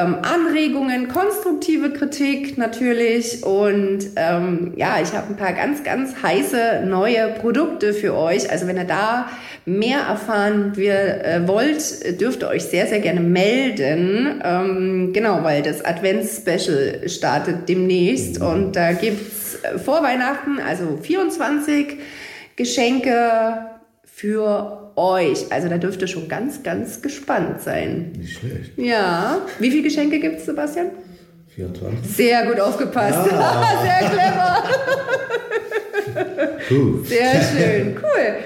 ähm, 0.00 0.16
Anregungen, 0.22 1.08
konstruktive 1.08 1.92
Kritik 1.92 2.58
natürlich. 2.58 3.42
Und 3.42 4.10
ähm, 4.16 4.72
ja, 4.76 4.98
ich 5.02 5.12
habe 5.12 5.28
ein 5.28 5.36
paar 5.36 5.52
ganz, 5.52 5.82
ganz 5.84 6.22
heiße 6.22 6.84
neue 6.86 7.28
Produkte 7.40 7.92
für 7.92 8.14
euch. 8.14 8.50
Also 8.50 8.66
wenn 8.66 8.76
ihr 8.76 8.84
da 8.84 9.28
mehr 9.66 10.00
erfahren 10.00 10.76
wir, 10.76 11.24
äh, 11.24 11.48
wollt, 11.48 12.20
dürft 12.20 12.42
ihr 12.42 12.48
euch 12.48 12.64
sehr, 12.64 12.86
sehr 12.86 13.00
gerne 13.00 13.20
melden. 13.20 14.40
Ähm, 14.44 15.12
genau, 15.12 15.42
weil 15.42 15.62
das 15.62 15.84
Advents-Special 15.84 17.08
startet 17.08 17.68
demnächst. 17.68 18.40
Und 18.40 18.76
da 18.76 18.92
gibt's 18.92 19.58
äh, 19.62 19.78
vor 19.78 20.02
Weihnachten, 20.02 20.58
also 20.58 20.98
24 21.02 21.98
Geschenke 22.56 23.79
für 24.20 24.92
euch. 24.96 25.50
Also 25.50 25.68
da 25.68 25.78
dürft 25.78 26.02
ihr 26.02 26.08
schon 26.08 26.28
ganz, 26.28 26.62
ganz 26.62 27.00
gespannt 27.00 27.62
sein. 27.62 28.12
Nicht 28.18 28.38
schlecht. 28.38 28.72
Ja. 28.76 29.38
Wie 29.58 29.70
viele 29.70 29.84
Geschenke 29.84 30.20
gibt 30.20 30.40
es, 30.40 30.46
Sebastian? 30.46 30.90
24. 31.54 32.16
Sehr 32.16 32.44
gut 32.46 32.60
aufgepasst. 32.60 33.30
Ja. 33.30 33.64
Sehr 33.82 34.10
clever. 34.10 34.64
Cool. 36.70 37.04
Sehr 37.06 37.40
schön. 37.40 37.96
Cool. 37.96 38.36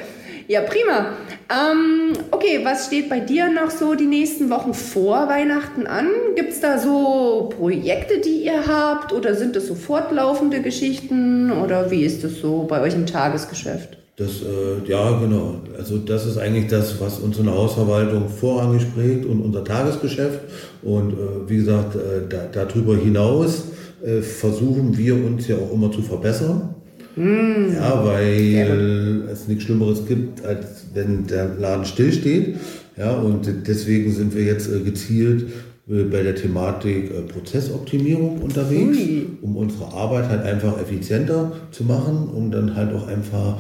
Ja, 0.46 0.60
prima. 0.60 1.14
Ähm, 1.50 2.12
okay, 2.30 2.60
was 2.62 2.86
steht 2.86 3.08
bei 3.08 3.18
dir 3.18 3.50
noch 3.50 3.70
so 3.70 3.94
die 3.94 4.06
nächsten 4.06 4.50
Wochen 4.50 4.74
vor 4.74 5.28
Weihnachten 5.28 5.88
an? 5.88 6.08
Gibt 6.36 6.52
es 6.52 6.60
da 6.60 6.78
so 6.78 7.50
Projekte, 7.56 8.20
die 8.20 8.44
ihr 8.44 8.66
habt? 8.66 9.12
Oder 9.12 9.34
sind 9.34 9.56
das 9.56 9.66
so 9.66 9.74
fortlaufende 9.74 10.62
Geschichten? 10.62 11.50
Oder 11.50 11.90
wie 11.90 12.04
ist 12.04 12.22
das 12.22 12.36
so 12.36 12.62
bei 12.62 12.80
euch 12.80 12.94
im 12.94 13.06
Tagesgeschäft? 13.06 13.98
Das, 14.16 14.42
äh, 14.42 14.88
ja, 14.88 15.18
genau. 15.18 15.56
Also 15.76 15.98
das 15.98 16.24
ist 16.26 16.38
eigentlich 16.38 16.68
das, 16.68 17.00
was 17.00 17.18
unsere 17.18 17.50
Hausverwaltung 17.50 18.28
vorrangig 18.28 18.86
prägt 18.94 19.26
und 19.26 19.40
unser 19.40 19.64
Tagesgeschäft. 19.64 20.40
Und 20.82 21.14
äh, 21.14 21.48
wie 21.48 21.56
gesagt, 21.56 21.96
äh, 21.96 22.28
da, 22.28 22.46
darüber 22.52 22.96
hinaus 22.96 23.64
äh, 24.04 24.20
versuchen 24.20 24.96
wir 24.96 25.14
uns 25.16 25.48
ja 25.48 25.56
auch 25.56 25.72
immer 25.72 25.90
zu 25.90 26.02
verbessern. 26.02 26.74
Ja, 27.16 28.04
weil 28.04 29.22
es 29.30 29.46
nichts 29.46 29.64
Schlimmeres 29.64 30.04
gibt, 30.06 30.44
als 30.44 30.86
wenn 30.94 31.26
der 31.26 31.54
Laden 31.58 31.84
stillsteht. 31.84 32.56
Ja, 32.96 33.12
und 33.12 33.48
deswegen 33.66 34.12
sind 34.12 34.34
wir 34.34 34.44
jetzt 34.44 34.68
äh, 34.68 34.80
gezielt 34.80 35.46
äh, 35.88 36.04
bei 36.04 36.22
der 36.22 36.34
Thematik 36.34 37.10
äh, 37.10 37.22
Prozessoptimierung 37.22 38.40
unterwegs, 38.40 38.98
Ui. 38.98 39.26
um 39.42 39.56
unsere 39.56 39.92
Arbeit 39.92 40.28
halt 40.28 40.42
einfach 40.44 40.80
effizienter 40.80 41.52
zu 41.70 41.84
machen, 41.84 42.28
um 42.32 42.50
dann 42.50 42.76
halt 42.76 42.94
auch 42.94 43.08
einfach 43.08 43.58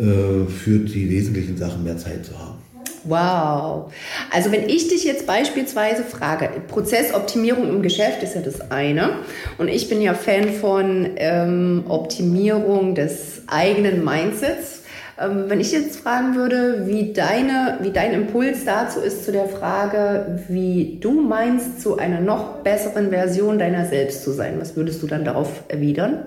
äh, 0.00 0.46
für 0.46 0.78
die 0.78 1.10
wesentlichen 1.10 1.58
Sachen 1.58 1.84
mehr 1.84 1.98
Zeit 1.98 2.24
zu 2.24 2.38
haben. 2.38 2.58
Wow. 3.04 3.92
Also 4.30 4.50
wenn 4.50 4.68
ich 4.68 4.88
dich 4.88 5.04
jetzt 5.04 5.26
beispielsweise 5.26 6.04
frage, 6.04 6.50
Prozessoptimierung 6.68 7.68
im 7.68 7.82
Geschäft 7.82 8.22
ist 8.22 8.34
ja 8.34 8.40
das 8.40 8.70
eine. 8.70 9.16
Und 9.58 9.68
ich 9.68 9.88
bin 9.88 10.00
ja 10.00 10.14
Fan 10.14 10.50
von 10.54 11.10
ähm, 11.16 11.84
Optimierung 11.88 12.94
des 12.94 13.42
eigenen 13.46 14.02
Mindsets. 14.04 14.82
Ähm, 15.18 15.44
wenn 15.48 15.60
ich 15.60 15.72
jetzt 15.72 16.00
fragen 16.00 16.34
würde, 16.34 16.86
wie, 16.86 17.12
deine, 17.12 17.78
wie 17.82 17.90
dein 17.90 18.14
Impuls 18.14 18.64
dazu 18.64 19.00
ist 19.00 19.26
zu 19.26 19.32
der 19.32 19.48
Frage, 19.48 20.40
wie 20.48 20.98
du 21.00 21.20
meinst, 21.20 21.82
zu 21.82 21.98
einer 21.98 22.20
noch 22.20 22.62
besseren 22.62 23.10
Version 23.10 23.58
deiner 23.58 23.86
selbst 23.86 24.24
zu 24.24 24.32
sein, 24.32 24.54
was 24.58 24.76
würdest 24.76 25.02
du 25.02 25.06
dann 25.06 25.24
darauf 25.26 25.64
erwidern? 25.68 26.24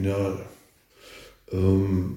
Ja, 0.00 0.36
ähm, 1.52 2.16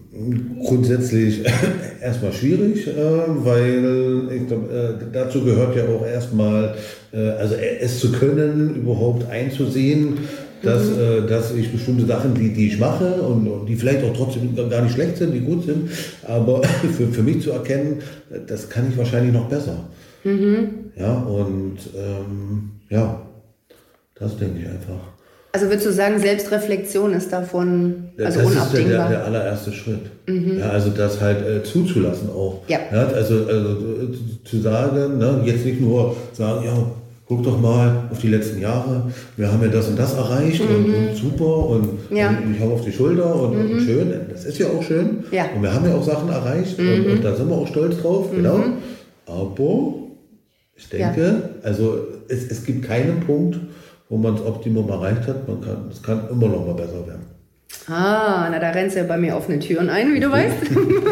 grundsätzlich 0.64 1.44
erstmal 2.02 2.34
schwierig, 2.34 2.88
äh, 2.88 2.92
weil 3.28 4.30
ich 4.34 4.48
glaub, 4.48 4.72
äh, 4.72 4.94
dazu 5.12 5.44
gehört 5.44 5.76
ja 5.76 5.84
auch 5.84 6.06
erstmal, 6.06 6.76
äh, 7.12 7.18
also 7.18 7.56
es 7.56 8.00
zu 8.00 8.12
können, 8.12 8.76
überhaupt 8.76 9.30
einzusehen, 9.30 10.20
dass, 10.62 10.90
äh, 10.98 11.28
dass 11.28 11.54
ich 11.54 11.72
bestimmte 11.72 12.06
Sachen, 12.06 12.34
die, 12.34 12.54
die 12.54 12.68
ich 12.68 12.80
mache 12.80 13.22
und, 13.22 13.48
und 13.48 13.66
die 13.68 13.76
vielleicht 13.76 14.04
auch 14.04 14.16
trotzdem 14.16 14.56
gar 14.70 14.82
nicht 14.82 14.94
schlecht 14.94 15.18
sind, 15.18 15.34
die 15.34 15.42
gut 15.42 15.66
sind, 15.66 15.90
aber 16.24 16.64
für, 16.98 17.08
für 17.08 17.24
mich 17.24 17.42
zu 17.42 17.52
erkennen, 17.52 18.00
das 18.48 18.70
kann 18.70 18.90
ich 18.90 18.98
wahrscheinlich 18.98 19.34
noch 19.34 19.50
besser. 19.50 19.90
Ja, 20.98 21.14
und 21.14 21.78
ähm, 21.96 22.72
ja, 22.90 23.22
das 24.16 24.38
denke 24.38 24.60
ich 24.62 24.68
einfach. 24.68 25.15
Also 25.56 25.68
würdest 25.68 25.86
du 25.88 25.94
sagen, 25.94 26.20
Selbstreflexion 26.20 27.14
ist 27.14 27.32
davon 27.32 28.10
Ja, 28.18 28.26
also 28.26 28.40
das 28.42 28.50
ist 28.50 28.56
der, 28.56 28.62
unabdingbar? 28.62 29.08
der, 29.10 29.18
der 29.20 29.26
allererste 29.26 29.72
Schritt. 29.72 30.02
Ja, 30.28 30.68
also 30.70 30.90
das 30.90 31.22
halt 31.22 31.48
äh, 31.48 31.64
zuzulassen 31.64 32.30
auch. 32.30 32.64
Ja. 32.68 32.80
also, 32.92 33.14
also 33.16 33.38
äh, 33.48 34.44
zu 34.44 34.60
sagen, 34.60 35.18
ne, 35.18 35.44
jetzt 35.46 35.64
nicht 35.66 35.80
nur 35.80 36.14
sagen, 36.34 36.66
ja, 36.66 36.74
guck 37.26 37.42
doch 37.44 37.58
mal 37.58 38.04
auf 38.12 38.20
die 38.20 38.28
letzten 38.28 38.60
Jahre, 38.60 39.04
wir 39.38 39.50
haben 39.50 39.62
ja 39.62 39.70
das 39.70 39.88
und 39.88 39.98
das 39.98 40.14
erreicht 40.16 40.60
und, 40.60 40.94
und 40.94 41.16
super 41.16 41.70
und, 41.70 41.90
Ja. 42.12 42.32
und 42.32 42.54
ich 42.54 42.60
hau 42.62 42.74
auf 42.74 42.82
die 42.84 42.92
Schulter 42.92 43.34
und, 43.34 43.56
und 43.56 43.80
schön, 43.80 44.14
das 44.30 44.44
ist 44.44 44.58
ja 44.60 44.68
auch 44.68 44.84
schön. 44.84 45.24
Ja. 45.32 45.46
Und 45.56 45.64
wir 45.64 45.74
haben 45.74 45.86
ja 45.88 45.96
auch 45.96 46.04
Sachen 46.04 46.28
erreicht 46.28 46.78
und, 46.78 47.06
und 47.12 47.24
da 47.24 47.34
sind 47.34 47.48
wir 47.48 47.56
auch 47.56 47.68
stolz 47.70 47.96
drauf, 48.02 48.26
genau. 48.36 48.60
Aber 49.26 49.94
ich 50.76 50.90
denke, 50.90 51.52
also 51.64 52.00
es, 52.28 52.46
es 52.52 52.66
gibt 52.66 52.84
keinen 52.86 53.22
Punkt, 53.22 53.58
wo 54.10 54.18
man 54.18 54.36
das 54.36 54.46
Optimum 54.46 54.90
erreicht 54.90 55.28
hat. 55.28 55.48
Man 55.48 55.62
kann, 55.62 55.90
es 55.90 56.02
kann 56.02 56.30
immer 56.30 56.48
noch 56.48 56.66
mal 56.66 56.76
besser 56.76 57.06
werden. 57.08 57.35
Ah, 57.88 58.48
na 58.50 58.58
da 58.58 58.72
rennst 58.72 58.96
du 58.96 59.00
ja 59.02 59.06
bei 59.06 59.18
mir 59.18 59.36
offene 59.36 59.60
Türen 59.60 59.92
ein, 59.92 60.12
wie 60.16 60.20
du 60.20 60.32
weißt. 60.32 60.56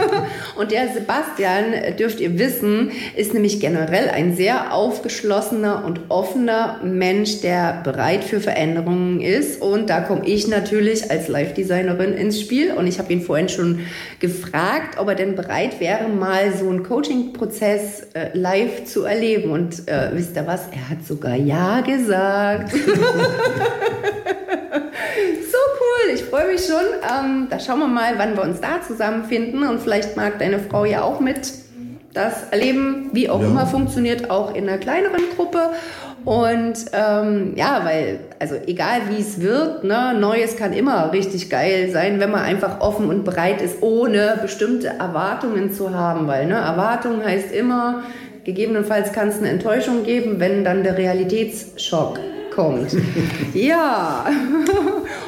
und 0.56 0.72
der 0.72 0.88
Sebastian, 0.88 1.96
dürft 2.00 2.20
ihr 2.20 2.40
wissen, 2.40 2.92
ist 3.16 3.34
nämlich 3.36 3.60
generell 3.60 4.10
ein 4.10 4.36
sehr 4.36 4.74
aufgeschlossener 4.74 5.86
und 5.86 6.00
offener 6.10 6.80
Mensch, 6.84 7.42
der 7.42 7.82
bereit 7.84 8.24
für 8.24 8.40
Veränderungen 8.40 9.22
ist. 9.22 9.62
Und 9.62 9.92
da 9.92 10.02
komme 10.02 10.26
ich 10.26 10.48
natürlich 10.48 11.12
als 11.12 11.28
Live-Designerin 11.28 12.14
ins 12.14 12.42
Spiel. 12.42 12.74
Und 12.74 12.88
ich 12.88 12.98
habe 12.98 13.14
ihn 13.14 13.22
vorhin 13.22 13.50
schon 13.50 13.82
gefragt, 14.20 14.98
ob 14.98 15.10
er 15.10 15.16
denn 15.16 15.36
bereit 15.36 15.80
wäre, 15.80 16.10
mal 16.10 16.54
so 16.58 16.68
einen 16.68 16.82
Coaching-Prozess 16.82 18.08
äh, 18.14 18.30
live 18.34 18.86
zu 18.86 19.04
erleben. 19.04 19.52
Und 19.52 19.88
äh, 19.88 20.10
wisst 20.14 20.36
ihr 20.36 20.48
was? 20.48 20.62
Er 20.72 20.90
hat 20.90 21.06
sogar 21.06 21.36
Ja 21.36 21.82
gesagt. 21.82 22.74
Freue 26.34 26.48
mich 26.48 26.66
schon. 26.66 26.78
Ähm, 27.04 27.46
da 27.52 27.60
schauen 27.60 27.78
wir 27.78 27.88
mal, 27.88 28.14
wann 28.18 28.36
wir 28.36 28.42
uns 28.42 28.60
da 28.60 28.82
zusammenfinden. 28.82 29.68
Und 29.68 29.80
vielleicht 29.80 30.18
mag 30.18 30.40
deine 30.40 30.58
Frau 30.58 30.84
ja 30.84 31.04
auch 31.04 31.20
mit 31.20 31.54
das 32.16 32.50
erleben, 32.50 33.12
wie 33.14 33.30
auch 33.30 33.40
Ja. 33.40 33.46
immer 33.50 33.68
funktioniert, 33.68 34.32
auch 34.32 34.56
in 34.56 34.68
einer 34.68 34.80
kleineren 34.80 35.22
Gruppe. 35.36 35.60
Und 36.26 36.74
ähm, 36.92 37.54
ja, 37.56 37.82
weil, 37.84 38.22
also 38.40 38.56
egal 38.66 39.02
wie 39.12 39.22
es 39.22 39.42
wird, 39.42 39.84
ne, 39.84 40.16
Neues 40.20 40.58
kann 40.58 40.74
immer 40.74 41.14
richtig 41.14 41.52
geil 41.52 41.92
sein, 41.92 42.20
wenn 42.20 42.32
man 42.32 42.42
einfach 42.42 42.82
offen 42.82 43.10
und 43.10 43.26
bereit 43.26 43.62
ist, 43.62 43.84
ohne 43.84 44.40
bestimmte 44.42 44.88
Erwartungen 44.88 45.72
zu 45.72 45.94
haben. 45.94 46.26
Weil 46.26 46.48
ne, 46.48 46.56
Erwartung 46.56 47.24
heißt 47.24 47.52
immer, 47.52 48.02
gegebenenfalls 48.44 49.14
kann 49.14 49.28
es 49.28 49.38
eine 49.38 49.50
Enttäuschung 49.50 50.04
geben, 50.04 50.40
wenn 50.40 50.64
dann 50.64 50.82
der 50.84 50.98
Realitätsschock 50.98 52.18
kommt. 52.54 52.96
ja, 53.54 54.26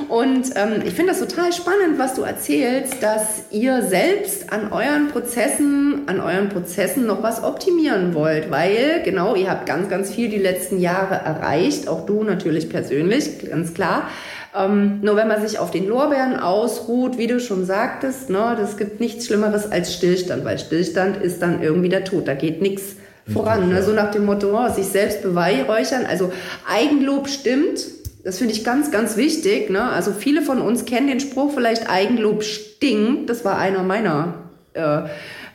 und 0.10 0.52
ähm, 0.56 0.82
ich 0.86 0.94
finde 0.94 1.14
das 1.14 1.20
total 1.20 1.52
spannend, 1.54 1.98
was 1.98 2.14
du 2.14 2.22
erzählst, 2.22 3.02
dass 3.02 3.46
ihr 3.52 3.82
selbst 3.82 4.52
an 4.52 4.72
euren 4.72 5.10
Prozessen, 5.10 6.04
an 6.08 6.20
euren 6.20 6.50
Prozessen 6.50 7.06
noch 7.06 7.24
was 7.24 7.44
optimieren 7.44 8.14
wollt, 8.14 8.52
weil 8.52 9.02
genau, 9.04 9.36
ihr 9.36 9.50
habt 9.50 9.66
ganz, 9.66 9.90
ganz 9.90 10.12
viel 10.12 10.30
die 10.30 10.38
letzten 10.38 10.80
Jahre 10.80 11.16
erreicht, 11.16 11.88
auch 11.88 12.06
du 12.06 12.24
natürlich 12.24 12.70
persönlich, 12.70 13.50
ganz 13.50 13.74
klar. 13.74 14.10
Ähm, 14.58 15.00
nur 15.02 15.18
wenn 15.18 15.28
man 15.28 15.46
sich 15.46 15.60
auf 15.60 15.72
den 15.72 15.88
Lorbeeren 15.88 16.40
ausruht, 16.40 17.18
wie 17.18 17.28
du 17.28 17.40
schon 17.40 17.66
sagtest, 17.66 18.30
ne, 18.30 18.56
das 18.58 18.78
gibt 18.78 19.02
nichts 19.02 19.26
Schlimmeres 19.26 19.70
als 19.70 19.94
Stillstand, 19.94 20.46
weil 20.46 20.58
Stillstand 20.60 21.18
ist 21.18 21.42
dann 21.42 21.62
irgendwie 21.62 21.90
der 21.90 22.06
Tod, 22.06 22.28
da 22.28 22.36
geht 22.36 22.62
nichts 22.62 22.96
voran. 23.32 23.70
Ne? 23.70 23.84
So 23.84 23.92
nach 23.92 24.12
dem 24.12 24.26
Motto, 24.26 24.58
oh, 24.58 24.70
sich 24.74 24.88
selbst 24.88 25.22
beweihräuchern. 25.22 26.06
Also 26.06 26.32
Eigenlob 26.70 27.28
stimmt. 27.28 27.80
Das 28.24 28.40
finde 28.40 28.54
ich 28.54 28.64
ganz, 28.64 28.92
ganz 28.92 29.18
wichtig. 29.18 29.70
Ne? 29.70 29.84
Also 29.84 30.12
viele 30.12 30.42
von 30.42 30.62
uns 30.62 30.86
kennen 30.86 31.08
den 31.08 31.20
Spruch 31.20 31.54
vielleicht 31.54 31.90
Eigenlob 31.90 32.44
stinkt. 32.44 33.30
Das 33.30 33.46
war 33.46 33.58
einer 33.58 33.84
meiner 33.84 34.36
äh, 34.74 35.04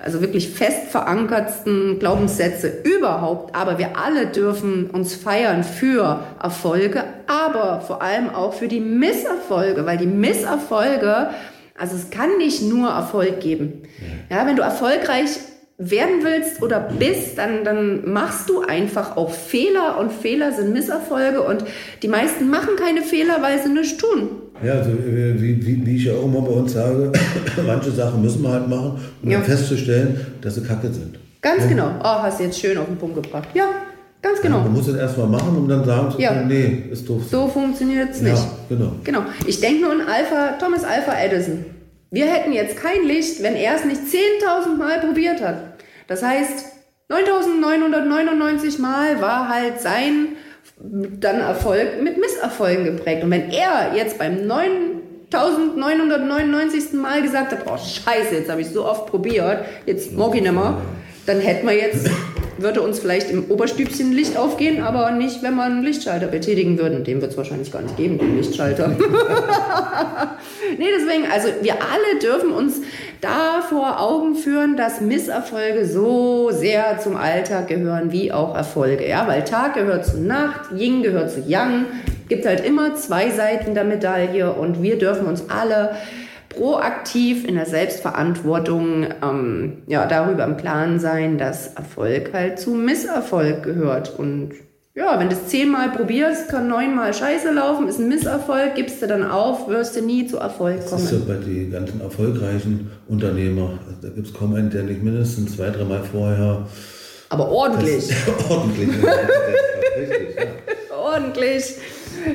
also 0.03 0.21
wirklich 0.21 0.49
fest 0.49 0.89
verankertsten 0.91 1.99
Glaubenssätze 1.99 2.73
überhaupt. 2.85 3.55
Aber 3.55 3.79
wir 3.79 3.99
alle 3.99 4.27
dürfen 4.27 4.91
uns 4.91 5.15
feiern 5.15 5.65
für 5.65 6.21
Erfolge, 6.43 7.05
aber 7.27 7.81
vor 7.81 8.03
allem 8.03 8.31
auch 8.31 8.55
für 8.55 8.69
die 8.69 8.81
Misserfolge, 8.81 9.85
weil 9.87 9.99
die 9.99 10.07
Misserfolge, 10.07 11.31
also 11.79 11.97
es 11.97 12.11
kann 12.11 12.39
nicht 12.39 12.63
nur 12.63 12.89
Erfolg 12.89 13.41
geben. 13.41 13.83
Ja, 14.31 14.47
wenn 14.47 14.57
du 14.57 14.63
erfolgreich 14.63 15.39
werden 15.83 16.17
willst 16.23 16.63
oder 16.63 16.79
bist, 16.99 17.39
dann, 17.39 17.65
dann 17.65 18.11
machst 18.13 18.51
du 18.51 18.61
einfach 18.61 19.17
auch 19.17 19.31
Fehler 19.33 19.99
und 19.99 20.13
Fehler 20.13 20.53
sind 20.53 20.75
Misserfolge 20.75 21.41
und 21.43 21.65
die 22.03 22.09
meisten 22.09 22.51
machen 22.51 22.77
keine 22.79 23.01
Fehler, 23.01 23.39
weil 23.41 23.59
sie 23.63 23.71
nichts 23.71 23.97
tun. 23.97 24.29
Ja, 24.63 24.75
also 24.75 24.91
äh, 24.91 25.41
wie, 25.41 25.67
wie, 25.67 25.87
wie 25.87 25.97
ich 25.97 26.05
ja 26.05 26.13
auch 26.13 26.25
immer 26.27 26.43
bei 26.43 26.51
uns 26.53 26.75
sage, 26.75 27.11
manche 27.67 27.91
Sachen 27.93 28.21
müssen 28.21 28.43
wir 28.43 28.51
halt 28.53 28.69
machen, 28.69 29.01
um 29.23 29.31
Ja. 29.31 29.41
festzustellen, 29.41 30.21
dass 30.43 30.57
sie 30.57 30.63
kacke 30.63 30.93
sind. 30.93 31.19
Ganz 31.41 31.67
genau. 31.67 31.89
Oh, 32.01 32.05
hast 32.05 32.39
du 32.41 32.45
jetzt 32.45 32.61
schön 32.61 32.77
auf 32.77 32.85
den 32.85 32.99
Punkt 32.99 33.15
gebracht. 33.23 33.49
Ja, 33.55 33.65
ganz 34.21 34.43
genau. 34.43 34.59
Man 34.61 34.75
muss 34.75 34.87
es 34.87 34.97
erstmal 34.97 35.29
machen, 35.29 35.57
um 35.57 35.67
dann 35.67 35.83
sagen 35.87 36.11
zu 36.11 36.21
Ja. 36.21 36.35
können, 36.35 36.49
nee, 36.49 36.83
ist 36.93 37.09
doof. 37.09 37.23
So 37.31 37.49
funktioniert 37.49 38.11
es 38.11 38.21
nicht. 38.21 38.35
Ja, 38.37 38.51
genau. 38.69 38.93
Genau. 39.03 39.21
Ich 39.47 39.59
denke 39.61 39.81
nur 39.81 39.93
an 39.93 40.01
Alpha, 40.03 40.59
Thomas 40.61 40.85
Alpha 40.85 41.19
Edison. 41.19 41.65
Wir 42.11 42.27
hätten 42.27 42.53
jetzt 42.53 42.77
kein 42.77 43.05
Licht, 43.05 43.43
wenn 43.43 43.55
er 43.55 43.77
es 43.77 43.85
nicht 43.85 44.01
10.000 44.03 44.77
Mal 44.77 45.01
probiert 45.01 45.41
hat. 45.41 45.75
Das 46.09 46.23
heißt, 46.23 46.67
9.999 47.09 48.81
Mal 48.81 49.21
war 49.21 49.49
halt 49.49 49.81
sein 49.81 50.37
dann 50.79 51.41
Erfolg 51.41 52.03
mit 52.03 52.19
Misserfolgen 52.19 52.85
geprägt. 52.85 53.23
Und 53.23 53.31
wenn 53.31 53.51
er 53.51 53.95
jetzt 53.95 54.19
beim 54.19 54.47
neuen 54.47 55.01
1999. 55.33 56.93
Mal 56.95 57.23
gesagt 57.23 57.53
hat, 57.53 57.61
oh 57.67 57.77
scheiße, 57.77 58.35
jetzt 58.35 58.51
habe 58.51 58.63
ich 58.63 58.69
so 58.69 58.85
oft 58.85 59.07
probiert, 59.07 59.65
jetzt 59.87 60.13
mag 60.13 60.35
ich 60.35 60.43
nicht 60.43 60.53
mehr, 60.53 60.83
dann 61.27 61.41
hätten 61.41 61.67
wir 61.67 61.77
jetzt, 61.77 62.11
würde 62.63 62.83
uns 62.83 62.99
vielleicht 62.99 63.31
im 63.31 63.51
Oberstübchen 63.51 64.13
Licht 64.13 64.37
aufgehen, 64.37 64.83
aber 64.83 65.11
nicht, 65.11 65.43
wenn 65.43 65.55
wir 65.55 65.65
einen 65.65 65.83
Lichtschalter 65.83 66.27
betätigen 66.27 66.79
würden. 66.79 67.05
Den 67.05 67.21
wird 67.21 67.33
es 67.33 67.37
wahrscheinlich 67.37 67.73
gar 67.73 67.83
nicht 67.83 67.97
geben, 67.97 68.19
den 68.19 68.37
Lichtschalter. 68.37 68.89
nee, 70.79 70.89
deswegen, 70.97 71.31
also 71.31 71.49
wir 71.63 71.75
alle 71.75 72.19
dürfen 72.23 72.53
uns 72.53 72.81
da 73.21 73.63
vor 73.69 74.01
Augen 74.01 74.35
führen, 74.35 74.77
dass 74.77 75.01
Misserfolge 75.01 75.87
so 75.87 76.51
sehr 76.51 76.99
zum 76.99 77.17
Alltag 77.17 77.69
gehören 77.69 78.13
wie 78.13 78.33
auch 78.33 78.55
Erfolge. 78.55 79.09
Ja, 79.09 79.27
weil 79.27 79.45
Tag 79.45 79.75
gehört 79.75 80.07
zu 80.07 80.21
Nacht, 80.21 80.73
Yin 80.77 81.03
gehört 81.03 81.31
zu 81.31 81.41
Yang. 81.41 81.87
Gibt 82.29 82.47
halt 82.47 82.65
immer 82.65 82.95
zwei 82.95 83.31
Seiten 83.31 83.75
der 83.75 83.85
Medaille 83.85 84.53
und 84.53 84.83
wir 84.83 84.99
dürfen 84.99 85.27
uns 85.27 85.45
alle 85.51 85.97
proaktiv 86.51 87.47
in 87.47 87.55
der 87.55 87.65
Selbstverantwortung 87.65 89.07
ähm, 89.23 89.83
ja, 89.87 90.07
darüber 90.07 90.45
im 90.45 90.57
Klaren 90.57 91.01
sein, 91.01 91.39
dass 91.39 91.75
Erfolg 91.75 92.33
halt 92.35 92.59
zu 92.59 92.73
Misserfolg 92.73 93.63
gehört. 93.63 94.19
Und 94.19 94.51
ja, 94.95 95.19
wenn 95.19 95.29
du 95.29 95.37
es 95.37 95.47
zehnmal 95.47 95.91
probierst, 95.91 96.49
kann 96.49 96.69
neunmal 96.69 97.15
scheiße 97.15 97.53
laufen, 97.53 97.89
ist 97.89 98.01
ein 98.01 98.09
Misserfolg, 98.09 98.75
gibst 98.75 99.01
du 99.01 99.07
dann 99.07 99.23
auf, 99.31 99.69
wirst 99.69 99.97
du 99.97 100.03
nie 100.03 100.27
zu 100.27 100.39
Erfolg 100.39 100.81
kommen. 100.81 101.03
Das 101.03 101.13
ist 101.13 101.21
so 101.21 101.25
bei 101.25 101.37
den 101.37 101.71
ganzen 101.71 102.01
erfolgreichen 102.01 102.91
Unternehmer. 103.09 103.79
Da 104.03 104.09
gibt 104.09 104.27
es 104.27 104.35
kaum 104.35 104.55
einen, 104.55 104.71
der 104.71 104.83
nicht 104.83 105.03
mindestens 105.03 105.57
zwei, 105.57 105.71
dreimal 105.71 106.03
vorher. 106.03 106.67
Aber 107.29 107.49
ordentlich. 107.49 108.09
Das, 108.09 108.51
ordentlich. 108.51 108.89
richtig, 109.97 110.37
ja. 110.37 110.97
ordentlich 110.97 111.77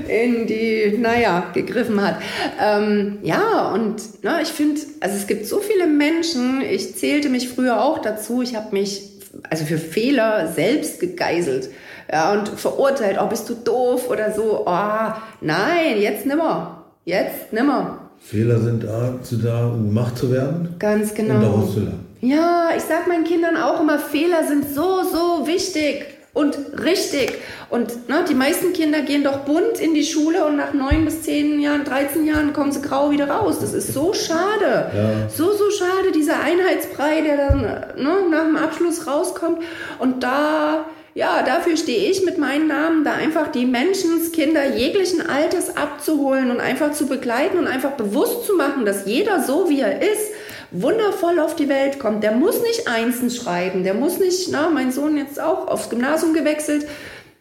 in 0.08 0.48
die, 0.48 0.98
naja, 1.00 1.51
gegriffen 1.54 2.01
hat. 2.01 2.18
Ähm, 2.62 3.20
ja, 3.24 3.72
und 3.74 4.24
ne, 4.24 4.39
ich 4.42 4.50
finde, 4.50 4.82
also 5.00 5.15
es 5.15 5.27
gibt 5.27 5.46
so 5.46 5.60
viele 5.60 5.88
Menschen, 5.88 6.62
ich 6.62 6.96
zählte 6.96 7.30
mich 7.30 7.50
früher 7.50 7.84
auch 7.84 8.00
dazu, 8.00 8.42
ich 8.42 8.56
habe 8.56 8.72
mich 8.72 9.12
also 9.50 9.65
für 9.65 9.77
Fehler 9.77 10.48
selbst 10.48 11.00
gegeißelt 11.00 11.70
ja, 12.12 12.34
und 12.34 12.50
verurteilt, 12.50 13.18
oh, 13.22 13.27
bist 13.27 13.50
du 13.50 13.56
doof 13.56 14.10
oder 14.10 14.34
so. 14.34 14.63
Oh, 14.65 15.13
nein, 15.42 16.00
jetzt 16.00 16.25
nimmer. 16.25 16.84
Jetzt 17.04 17.51
nimmer. 17.51 18.00
Fehler 18.20 18.60
sind 18.60 18.84
dazu 18.84 19.38
da, 19.38 19.68
um 19.68 19.89
gemacht 19.89 20.18
zu 20.18 20.32
werden. 20.32 20.75
Ganz 20.80 21.13
genau. 21.13 21.36
Und 21.36 21.42
daraus 21.42 21.74
zu 21.74 21.80
lernen. 21.82 22.06
Ja, 22.22 22.70
ich 22.75 22.84
sag 22.84 23.08
meinen 23.08 23.24
Kindern 23.24 23.58
auch 23.58 23.82
immer, 23.82 24.00
Fehler 24.00 24.48
sind 24.48 24.74
so, 24.74 25.04
so 25.04 25.46
wichtig 25.46 26.14
und 26.36 26.58
richtig. 26.84 27.39
Und 27.70 28.10
ne, 28.10 28.25
die 28.30 28.36
meisten 28.36 28.74
Kinder 28.74 29.01
gehen 29.01 29.24
doch 29.24 29.39
bunt 29.39 29.80
in 29.80 29.94
die 29.94 30.04
Schule 30.04 30.46
und 30.46 30.58
nach 30.58 30.74
neun 30.74 31.06
bis 31.06 31.24
zehn 31.24 31.60
Jahren, 31.62 31.86
13 31.86 32.25
Jahren 32.25 32.54
kommen 32.54 32.74
sie 32.74 32.82
grau 32.82 33.10
wieder 33.10 33.30
raus. 33.30 33.60
Das 33.62 33.74
ist 33.74 33.94
so 33.94 34.13
schade. 34.13 34.92
Ja. 34.94 35.30
So, 35.30 35.54
so 35.54 35.72
schade, 35.72 36.12
dieser 36.13 36.42
Einheitsbrei, 36.42 37.22
der 37.22 37.38
dann 37.38 37.62
ne, 37.62 38.15
nach 38.30 38.44
dem 38.44 38.58
Abschluss 38.58 39.08
rauskommt. 39.08 39.63
Und 39.98 40.24
da, 40.24 40.86
ja, 41.13 41.42
dafür 41.42 41.77
stehe 41.77 42.12
ich 42.12 42.25
mit 42.25 42.38
meinen 42.38 42.68
Namen, 42.68 43.06
da 43.06 43.13
einfach 43.13 43.48
die 43.48 43.65
Menschenskinder 43.65 44.75
jeglichen 44.75 45.27
Alters 45.27 45.77
abzuholen 45.77 46.51
und 46.51 46.60
einfach 46.60 46.92
zu 46.92 47.08
begleiten 47.08 47.58
und 47.58 47.68
einfach 47.68 47.92
bewusst 47.92 48.46
zu 48.46 48.56
machen, 48.56 48.86
dass 48.86 49.06
jeder 49.06 49.42
so, 49.42 49.70
wie 49.70 49.80
er 49.80 50.01
ist, 50.01 50.34
wundervoll 50.82 51.39
auf 51.39 51.55
die 51.55 51.70
Welt 51.70 52.00
kommt. 52.00 52.24
Der 52.24 52.32
muss 52.32 52.62
nicht 52.62 52.88
Einsen 52.88 53.29
schreiben, 53.29 53.84
der 53.84 53.94
muss 53.94 54.20
nicht, 54.20 54.50
na, 54.51 54.70
mein 54.70 54.91
Sohn 54.91 55.17
jetzt 55.17 55.39
auch 55.39 55.67
aufs 55.67 55.89
Gymnasium 55.89 56.34
gewechselt, 56.34 56.86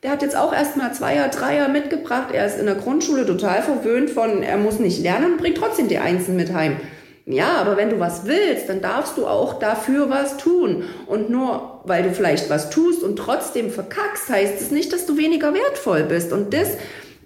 der 0.02 0.10
hat 0.10 0.20
jetzt 0.20 0.36
auch 0.36 0.52
erstmal 0.52 0.92
Zweier, 0.92 1.28
Dreier 1.28 1.68
mitgebracht. 1.68 2.28
Er 2.32 2.44
ist 2.44 2.58
in 2.58 2.66
der 2.66 2.74
Grundschule 2.74 3.24
total 3.24 3.62
verwöhnt 3.62 4.10
von, 4.10 4.42
er 4.42 4.58
muss 4.58 4.78
nicht 4.78 5.02
lernen, 5.02 5.38
bringt 5.38 5.56
trotzdem 5.56 5.88
die 5.88 5.98
Einsen 5.98 6.36
mit 6.36 6.52
heim. 6.52 6.76
Ja, 7.24 7.54
aber 7.54 7.78
wenn 7.78 7.88
du 7.88 7.98
was 7.98 8.26
willst, 8.26 8.68
dann 8.68 8.82
darfst 8.82 9.16
du 9.16 9.26
auch 9.26 9.58
dafür 9.58 10.10
was 10.10 10.36
tun. 10.36 10.84
Und 11.06 11.30
nur 11.30 11.80
weil 11.84 12.02
du 12.02 12.12
vielleicht 12.12 12.50
was 12.50 12.68
tust 12.68 13.02
und 13.02 13.16
trotzdem 13.16 13.70
verkackst, 13.70 14.28
heißt 14.28 14.60
es 14.60 14.70
nicht, 14.70 14.92
dass 14.92 15.06
du 15.06 15.16
weniger 15.16 15.54
wertvoll 15.54 16.02
bist. 16.02 16.32
Und 16.32 16.52
das 16.52 16.68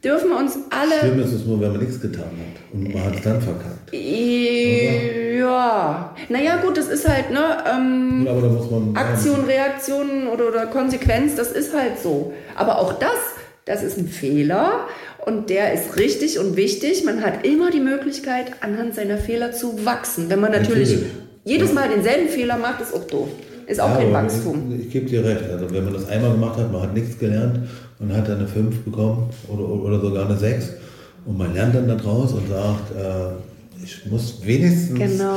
dürfen 0.04 0.32
uns 0.32 0.58
alle. 0.70 1.00
Schlimm 1.00 1.20
ist 1.20 1.32
es 1.32 1.44
nur, 1.46 1.60
wenn 1.60 1.72
man 1.72 1.80
nichts 1.80 2.00
getan 2.00 2.24
hat 2.24 2.72
und 2.72 2.92
man 2.92 3.04
hat 3.04 3.16
es 3.16 3.22
dann 3.22 3.40
verkackt. 3.40 3.94
Ja. 5.38 6.14
Naja, 6.28 6.56
gut, 6.56 6.76
das 6.76 6.88
ist 6.88 7.08
halt, 7.08 7.30
ne? 7.30 7.58
Ähm, 7.70 8.26
aber 8.28 8.42
da 8.42 8.48
muss 8.48 8.70
man. 8.70 8.96
Aktion, 8.96 9.44
Reaktion 9.44 10.28
oder, 10.32 10.48
oder 10.48 10.66
Konsequenz, 10.66 11.34
das 11.36 11.52
ist 11.52 11.74
halt 11.74 11.98
so. 12.02 12.32
Aber 12.54 12.78
auch 12.78 12.94
das, 12.94 13.18
das 13.64 13.82
ist 13.82 13.98
ein 13.98 14.08
Fehler 14.08 14.86
und 15.24 15.50
der 15.50 15.72
ist 15.74 15.96
richtig 15.96 16.38
und 16.38 16.56
wichtig. 16.56 17.04
Man 17.04 17.22
hat 17.22 17.46
immer 17.46 17.70
die 17.70 17.80
Möglichkeit, 17.80 18.52
anhand 18.60 18.94
seiner 18.94 19.18
Fehler 19.18 19.52
zu 19.52 19.84
wachsen. 19.84 20.28
Wenn 20.30 20.40
man 20.40 20.52
natürlich, 20.52 20.90
Natürlich. 20.90 21.12
jedes 21.44 21.72
Mal 21.72 21.88
denselben 21.88 22.28
Fehler 22.28 22.56
macht, 22.58 22.80
ist 22.80 22.94
auch 22.94 23.04
doof. 23.04 23.28
Ist 23.68 23.80
auch 23.80 23.90
Ja, 23.90 23.96
kein 23.98 24.12
Wachstum. 24.12 24.72
Ich, 24.72 24.86
ich 24.86 24.90
gebe 24.92 25.06
dir 25.06 25.24
recht. 25.24 25.42
Also 25.50 25.70
wenn 25.72 25.84
man 25.84 25.92
das 25.92 26.08
einmal 26.08 26.32
gemacht 26.32 26.58
hat, 26.58 26.72
man 26.72 26.82
hat 26.82 26.94
nichts 26.94 27.18
gelernt 27.18 27.60
und 27.98 28.12
hat 28.16 28.28
dann 28.28 28.38
eine 28.38 28.48
5 28.48 28.78
bekommen 28.80 29.28
oder, 29.48 29.68
oder 29.68 30.00
sogar 30.00 30.26
eine 30.26 30.36
6 30.38 30.70
und 31.26 31.36
man 31.36 31.52
lernt 31.54 31.74
dann 31.74 31.86
daraus 31.86 32.32
und 32.32 32.48
sagt, 32.48 32.90
äh, 32.96 33.84
ich 33.84 34.10
muss 34.10 34.40
wenigstens, 34.44 34.98
Genau. 34.98 35.36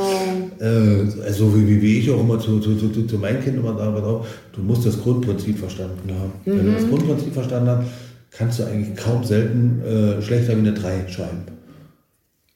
äh, 0.60 1.22
also 1.24 1.54
wie, 1.54 1.80
wie, 1.82 1.98
ich 1.98 2.10
auch 2.10 2.20
immer 2.20 2.38
zu, 2.40 2.58
zu, 2.60 2.76
zu, 2.76 3.06
zu- 3.06 3.18
meinen 3.18 3.40
Kindern 3.42 3.64
immer 3.64 3.78
sage, 3.78 4.20
du 4.54 4.62
musst 4.62 4.86
das 4.86 5.00
Grundprinzip 5.00 5.58
verstanden 5.58 6.10
haben. 6.18 6.32
Wenn 6.44 6.64
Mhm. 6.66 6.70
du 6.70 6.72
das 6.72 6.88
Grundprinzip 6.88 7.34
verstanden 7.34 7.68
hast, 7.68 7.86
kannst 8.30 8.58
du 8.58 8.64
eigentlich 8.64 8.96
kaum 8.96 9.22
selten 9.22 9.82
äh, 9.84 10.22
schlechter 10.22 10.54
wie 10.54 10.60
eine 10.60 10.72
3 10.72 11.06
schreiben. 11.08 11.42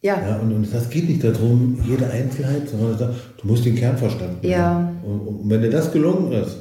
Ja. 0.06 0.16
Ja, 0.28 0.36
und, 0.42 0.52
und 0.52 0.72
das 0.72 0.88
geht 0.88 1.08
nicht 1.08 1.22
darum, 1.24 1.78
jede 1.86 2.08
Einzelheit, 2.10 2.68
sondern 2.70 3.14
du 3.40 3.46
musst 3.46 3.64
den 3.64 3.74
Kern 3.74 3.96
verstanden 3.98 4.38
Ja. 4.46 4.58
haben. 4.58 4.88
Und, 5.04 5.20
und 5.28 5.50
wenn 5.50 5.62
dir 5.62 5.70
das 5.70 5.92
gelungen 5.92 6.32
ist, 6.32 6.56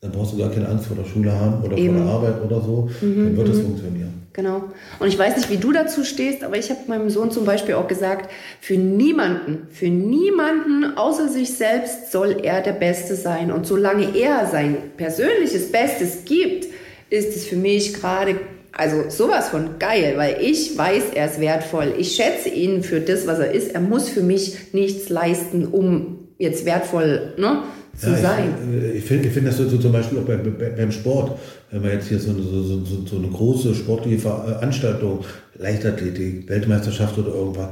dann 0.00 0.12
brauchst 0.12 0.32
du 0.34 0.38
gar 0.38 0.50
keine 0.50 0.68
Angst 0.68 0.86
vor 0.86 0.96
der 0.96 1.04
Schule 1.04 1.32
haben 1.32 1.62
oder 1.64 1.76
Eben. 1.76 1.94
Mhm, 1.94 1.98
vor 1.98 2.04
der 2.06 2.14
Arbeit 2.14 2.44
oder 2.44 2.60
so, 2.60 2.90
dann 3.00 3.36
wird 3.36 3.48
es 3.48 3.60
funktionieren. 3.60 4.12
Genau. 4.32 4.64
Und 4.98 5.08
ich 5.08 5.18
weiß 5.18 5.36
nicht, 5.38 5.50
wie 5.50 5.56
du 5.56 5.72
dazu 5.72 6.04
stehst, 6.04 6.44
aber 6.44 6.58
ich 6.58 6.68
habe 6.68 6.80
meinem 6.88 7.08
Sohn 7.08 7.30
zum 7.30 7.46
Beispiel 7.46 7.74
auch 7.74 7.88
gesagt, 7.88 8.30
für 8.60 8.76
niemanden, 8.76 9.68
für 9.70 9.88
niemanden 9.88 10.96
außer 10.96 11.28
sich 11.30 11.54
selbst 11.56 12.12
soll 12.12 12.36
er 12.42 12.60
der 12.60 12.74
Beste 12.74 13.14
sein. 13.14 13.50
Und 13.50 13.66
solange 13.66 14.14
er 14.14 14.46
sein 14.46 14.76
persönliches 14.98 15.72
Bestes 15.72 16.26
gibt, 16.26 16.66
ist 17.08 17.34
es 17.34 17.46
für 17.46 17.56
mich 17.56 17.94
gerade, 17.94 18.36
also 18.76 19.08
sowas 19.08 19.48
von 19.48 19.78
geil, 19.78 20.14
weil 20.16 20.36
ich 20.40 20.76
weiß, 20.76 21.04
er 21.14 21.26
ist 21.26 21.40
wertvoll. 21.40 21.94
Ich 21.98 22.14
schätze 22.14 22.48
ihn 22.48 22.82
für 22.82 23.00
das, 23.00 23.26
was 23.26 23.38
er 23.38 23.52
ist. 23.52 23.74
Er 23.74 23.80
muss 23.80 24.08
für 24.08 24.22
mich 24.22 24.72
nichts 24.72 25.08
leisten, 25.08 25.66
um 25.66 26.18
jetzt 26.38 26.64
wertvoll 26.66 27.32
ne, 27.38 27.62
zu 27.96 28.10
Ja, 28.10 28.16
sein. 28.16 28.54
Ich, 28.92 28.96
ich 28.98 29.04
finde 29.04 29.30
find 29.30 29.46
das 29.46 29.56
so, 29.56 29.66
so 29.68 29.78
zum 29.78 29.92
Beispiel 29.92 30.18
auch 30.18 30.24
bei, 30.24 30.36
bei, 30.36 30.70
beim 30.70 30.92
Sport. 30.92 31.38
Wenn 31.70 31.82
man 31.82 31.92
jetzt 31.92 32.08
hier 32.08 32.18
so, 32.18 32.30
eine- 32.30 32.42
so, 32.42 32.84
so, 33.06 33.16
eine 33.16 33.28
große 33.28 33.74
sportliche 33.74 34.18
Veranstaltung, 34.18 35.24
Leichtathletik, 35.58 36.48
Weltmeisterschaft 36.48 37.18
oder 37.18 37.34
irgendwas, 37.34 37.68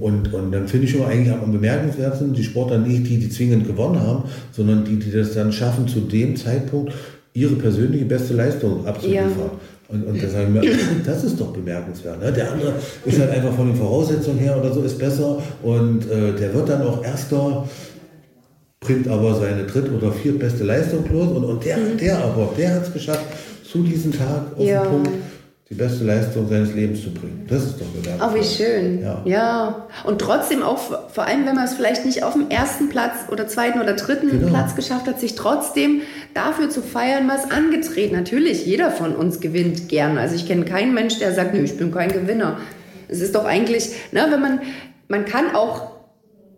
und, 0.00 0.32
und 0.34 0.52
dann 0.52 0.68
finde 0.68 0.86
ich 0.86 0.92
schon 0.92 1.06
eigentlich 1.06 1.32
am 1.32 1.52
bemerkenswertesten 1.52 2.34
die 2.34 2.42
Sportler 2.44 2.78
nicht 2.78 3.08
die, 3.08 3.18
die 3.18 3.30
zwingend 3.30 3.66
gewonnen 3.66 4.00
haben, 4.00 4.24
sondern 4.52 4.84
die, 4.84 4.96
die 4.96 5.10
das 5.12 5.32
dann 5.34 5.52
schaffen, 5.52 5.88
zu 5.88 6.00
dem 6.00 6.36
Zeitpunkt 6.36 6.92
ihre 7.32 7.54
persönliche 7.54 8.04
beste 8.04 8.34
Leistung 8.34 8.86
abzuliefern. 8.86 9.30
Ja. 9.38 9.50
Und, 9.92 10.04
und 10.06 10.22
da 10.22 10.28
sagen 10.28 10.54
wir, 10.54 10.62
das 11.04 11.24
ist 11.24 11.40
doch 11.40 11.48
bemerkenswert. 11.52 12.20
Ne? 12.20 12.32
Der 12.32 12.52
andere 12.52 12.74
ist 13.04 13.18
halt 13.18 13.30
einfach 13.30 13.52
von 13.54 13.66
den 13.68 13.76
Voraussetzungen 13.76 14.38
her 14.38 14.56
oder 14.58 14.72
so 14.72 14.82
ist 14.82 14.98
besser 14.98 15.38
und 15.62 16.08
äh, 16.10 16.32
der 16.38 16.54
wird 16.54 16.68
dann 16.68 16.82
auch 16.82 17.04
Erster 17.04 17.66
bringt 18.80 19.08
aber 19.08 19.34
seine 19.34 19.64
dritt- 19.64 19.90
oder 19.92 20.10
viertbeste 20.12 20.64
Leistung 20.64 21.04
los 21.12 21.28
und, 21.28 21.44
und 21.44 21.64
der, 21.64 21.76
der 22.00 22.18
aber, 22.18 22.50
der 22.56 22.74
hat 22.76 22.82
es 22.84 22.92
geschafft, 22.92 23.24
zu 23.70 23.82
diesem 23.82 24.12
Tag 24.16 24.56
auf 24.56 24.64
Ja. 24.64 24.82
den 24.84 24.90
Punkt 24.90 25.10
die 25.68 25.76
beste 25.76 26.02
Leistung 26.02 26.48
seines 26.48 26.74
Lebens 26.74 27.00
zu 27.00 27.14
bringen. 27.14 27.46
Das 27.48 27.62
ist 27.62 27.74
doch 27.80 27.86
bemerkenswert. 27.86 28.30
Oh, 28.32 28.34
wie 28.34 28.44
schön. 28.44 29.02
Ja. 29.02 29.22
Ja. 29.24 29.86
Und 30.04 30.20
trotzdem 30.20 30.64
auch, 30.64 30.78
vor 31.12 31.24
allem 31.24 31.46
wenn 31.46 31.54
man 31.54 31.64
es 31.64 31.74
vielleicht 31.74 32.04
nicht 32.04 32.24
auf 32.24 32.32
dem 32.32 32.50
ersten 32.50 32.88
Platz 32.88 33.12
oder 33.30 33.46
zweiten 33.46 33.80
oder 33.80 33.92
dritten 33.94 34.30
Genau. 34.30 34.48
Platz 34.48 34.74
geschafft 34.74 35.06
hat, 35.06 35.20
sich 35.20 35.36
trotzdem 35.36 36.00
dafür 36.34 36.70
zu 36.70 36.82
feiern, 36.82 37.28
was 37.28 37.50
angetreten. 37.50 38.14
Natürlich, 38.14 38.66
jeder 38.66 38.90
von 38.90 39.14
uns 39.16 39.40
gewinnt 39.40 39.88
gern. 39.88 40.18
Also 40.18 40.34
ich 40.34 40.46
kenne 40.46 40.64
keinen 40.64 40.94
Mensch, 40.94 41.18
der 41.18 41.32
sagt, 41.32 41.54
nö, 41.54 41.60
ich 41.62 41.76
bin 41.76 41.90
kein 41.92 42.10
Gewinner. 42.12 42.58
Es 43.08 43.20
ist 43.20 43.34
doch 43.34 43.44
eigentlich, 43.44 43.90
ne, 44.12 44.26
wenn 44.30 44.40
man, 44.40 44.60
man 45.08 45.24
kann 45.24 45.54
auch 45.54 45.90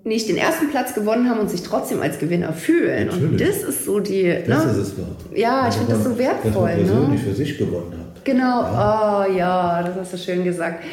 nicht 0.05 0.29
den 0.29 0.37
ersten 0.37 0.69
Platz 0.71 0.95
gewonnen 0.95 1.31
haben 1.31 1.39
und 1.39 1.49
sich 1.49 1.63
trotzdem 1.63 2.03
als 2.03 2.19
Gewinner 2.19 2.53
fühlen. 2.53 3.09
Und 3.09 3.23
Natürlich. 3.23 3.49
das 3.49 3.63
ist 3.69 3.85
so 3.85 4.01
die, 4.01 4.25
Das 4.47 4.65
ne? 4.67 4.71
ist 4.73 4.77
es 4.79 4.97
doch. 4.97 5.37
Ja, 5.37 5.61
ich 5.61 5.65
Also 5.67 5.79
finde 5.79 5.93
das 5.95 6.05
so 6.05 6.19
wertvoll, 6.19 6.53
Dass 6.53 6.63
man 6.63 6.75
ne? 6.77 6.85
persönlich 6.85 7.23
für 7.23 7.35
sich 7.35 7.57
gewonnen 7.59 7.93
hat. 7.99 8.02
Genau, 8.25 8.61
oh 8.61 9.33
ja, 9.33 9.83
das 9.83 9.97
hast 9.97 10.13
du 10.13 10.19
schön 10.19 10.45
gesagt. 10.45 10.85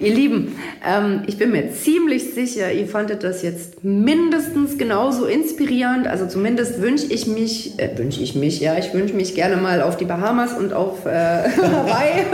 Ihr 0.00 0.14
Lieben, 0.14 0.58
ähm, 0.86 1.22
ich 1.26 1.36
bin 1.36 1.50
mir 1.50 1.72
ziemlich 1.72 2.32
sicher, 2.32 2.72
ihr 2.72 2.86
fandet 2.86 3.22
das 3.24 3.42
jetzt 3.42 3.84
mindestens 3.84 4.78
genauso 4.78 5.26
inspirierend. 5.26 6.06
Also 6.06 6.26
zumindest 6.26 6.80
wünsche 6.80 7.06
ich 7.06 7.26
mich, 7.26 7.78
äh, 7.78 7.96
wünsche 7.98 8.22
ich 8.22 8.34
mich, 8.34 8.60
ja, 8.60 8.78
ich 8.78 8.94
wünsche 8.94 9.14
mich 9.14 9.34
gerne 9.34 9.58
mal 9.58 9.82
auf 9.82 9.98
die 9.98 10.06
Bahamas 10.06 10.54
und 10.54 10.72
auf 10.72 11.04
äh, 11.04 11.10
Hawaii. 11.10 12.24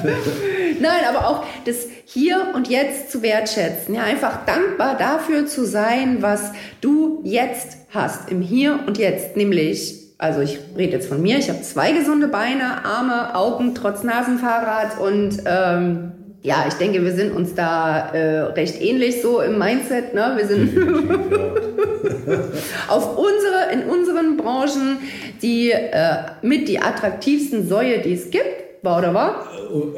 Nein, 0.80 1.00
aber 1.08 1.26
auch 1.26 1.44
das 1.64 1.88
Hier 2.04 2.52
und 2.54 2.68
Jetzt 2.68 3.10
zu 3.10 3.22
wertschätzen. 3.22 3.96
Ja, 3.96 4.02
einfach 4.04 4.44
dankbar 4.46 4.96
dafür 4.96 5.46
zu 5.46 5.64
sein, 5.64 6.18
was 6.20 6.52
du 6.80 7.20
jetzt 7.24 7.78
hast, 7.90 8.30
im 8.30 8.42
Hier 8.42 8.78
und 8.86 8.96
Jetzt, 8.96 9.36
nämlich 9.36 9.99
also 10.20 10.42
ich 10.42 10.58
rede 10.76 10.92
jetzt 10.92 11.08
von 11.08 11.22
mir, 11.22 11.38
ich 11.38 11.48
habe 11.48 11.62
zwei 11.62 11.92
gesunde 11.92 12.28
Beine, 12.28 12.84
Arme, 12.84 13.34
Augen, 13.34 13.74
trotz 13.74 14.02
Nasenfahrrad 14.02 15.00
und 15.00 15.38
ähm, 15.46 16.12
ja, 16.42 16.66
ich 16.68 16.74
denke, 16.74 17.02
wir 17.02 17.12
sind 17.12 17.34
uns 17.34 17.54
da 17.54 18.10
äh, 18.10 18.40
recht 18.52 18.82
ähnlich 18.82 19.22
so 19.22 19.40
im 19.40 19.58
Mindset. 19.58 20.12
Ne? 20.14 20.34
Wir 20.36 20.46
sind 20.46 20.76
auf 22.88 23.18
unsere, 23.18 23.72
in 23.72 23.84
unseren 23.84 24.36
Branchen 24.36 24.98
die 25.42 25.70
äh, 25.70 26.16
mit 26.42 26.68
die 26.68 26.80
attraktivsten 26.80 27.66
Säue, 27.66 28.00
die 28.00 28.12
es 28.12 28.30
gibt. 28.30 28.44
War 28.82 28.98
oder 28.98 29.12
war? 29.12 29.46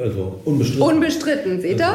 Also 0.01 0.41
unbestritten. 0.43 0.81
Unbestritten, 0.81 1.61
seht 1.61 1.79
ihr? 1.79 1.87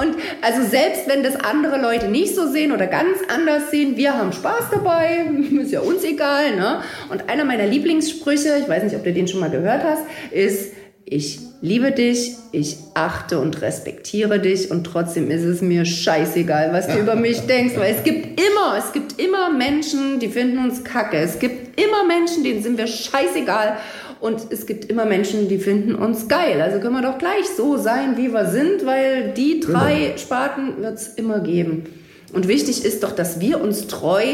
Und 0.00 0.16
also 0.42 0.62
selbst 0.68 1.08
wenn 1.08 1.22
das 1.22 1.36
andere 1.36 1.80
Leute 1.80 2.08
nicht 2.08 2.34
so 2.34 2.46
sehen 2.46 2.72
oder 2.72 2.86
ganz 2.86 3.18
anders 3.28 3.70
sehen, 3.70 3.96
wir 3.96 4.14
haben 4.14 4.32
Spaß 4.32 4.70
dabei, 4.70 5.26
ist 5.60 5.72
ja 5.72 5.80
uns 5.80 6.04
egal. 6.04 6.56
Ne? 6.56 6.82
Und 7.10 7.28
einer 7.28 7.44
meiner 7.44 7.66
Lieblingssprüche, 7.66 8.58
ich 8.60 8.68
weiß 8.68 8.84
nicht, 8.84 8.96
ob 8.96 9.04
du 9.04 9.12
den 9.12 9.28
schon 9.28 9.40
mal 9.40 9.50
gehört 9.50 9.82
hast, 9.84 10.02
ist, 10.30 10.72
ich 11.10 11.40
liebe 11.62 11.90
dich, 11.90 12.34
ich 12.52 12.76
achte 12.94 13.38
und 13.38 13.62
respektiere 13.62 14.38
dich 14.40 14.70
und 14.70 14.84
trotzdem 14.84 15.30
ist 15.30 15.42
es 15.42 15.62
mir 15.62 15.86
scheißegal, 15.86 16.72
was 16.72 16.86
du 16.86 16.98
über 16.98 17.14
mich 17.14 17.40
denkst, 17.40 17.76
weil 17.76 17.94
es 17.94 18.04
gibt 18.04 18.38
immer, 18.38 18.76
es 18.76 18.92
gibt 18.92 19.18
immer 19.18 19.50
Menschen, 19.50 20.18
die 20.20 20.28
finden 20.28 20.58
uns 20.58 20.84
kacke. 20.84 21.16
Es 21.16 21.38
gibt 21.38 21.80
immer 21.80 22.04
Menschen, 22.04 22.44
denen 22.44 22.62
sind 22.62 22.76
wir 22.76 22.86
scheißegal 22.86 23.78
und 24.20 24.50
es 24.50 24.66
gibt 24.66 24.86
immer 24.86 25.04
Menschen, 25.04 25.48
die 25.48 25.58
finden 25.58 25.94
uns 25.94 26.28
geil. 26.28 26.60
Also 26.60 26.80
können 26.80 26.94
wir 26.94 27.02
doch 27.02 27.18
gleich 27.18 27.46
so 27.56 27.76
sein, 27.76 28.16
wie 28.16 28.32
wir 28.32 28.46
sind, 28.46 28.84
weil 28.84 29.32
die 29.32 29.60
drei 29.60 30.06
genau. 30.06 30.18
Sparten 30.18 30.82
wird 30.82 30.94
es 30.94 31.08
immer 31.08 31.40
geben. 31.40 31.84
Und 32.32 32.48
wichtig 32.48 32.84
ist 32.84 33.02
doch, 33.02 33.12
dass 33.12 33.40
wir 33.40 33.60
uns 33.60 33.86
treu 33.86 34.24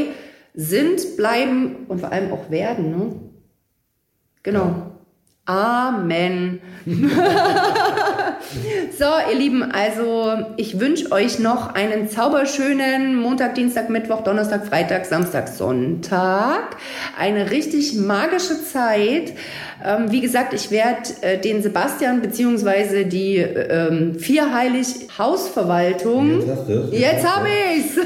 sind, 0.55 1.17
bleiben 1.17 1.87
und 1.89 2.01
vor 2.01 2.13
allem 2.13 2.33
auch 2.33 2.51
werden. 2.51 2.91
Ne? 2.91 3.17
Genau. 4.43 4.94
Amen. 5.47 6.61
so, 6.87 6.95
ihr 9.31 9.39
Lieben, 9.39 9.63
also 9.63 10.37
ich 10.57 10.81
wünsche 10.81 11.13
euch 11.13 11.39
noch 11.39 11.75
einen 11.75 12.09
zauberschönen 12.09 13.21
Montag, 13.21 13.55
Dienstag, 13.55 13.91
Mittwoch, 13.91 14.23
Donnerstag, 14.23 14.67
Freitag, 14.67 15.05
Samstag, 15.05 15.49
Sonntag. 15.49 16.77
Eine 17.19 17.51
richtig 17.51 17.95
magische 17.95 18.65
Zeit. 18.65 19.35
Ähm, 19.85 20.11
wie 20.11 20.23
gesagt, 20.23 20.55
ich 20.55 20.71
werde 20.71 21.11
äh, 21.21 21.39
den 21.39 21.63
Sebastian 21.63 22.23
beziehungsweise 22.23 23.05
die 23.05 23.37
ähm, 23.37 24.19
vierheilig 24.19 25.09
Hausverwaltung. 25.19 26.41
Jetzt 26.41 26.51
hast 26.51 26.69
du 26.69 26.89
Jetzt 26.91 27.27
habe 27.27 27.49
ich's. 27.77 27.97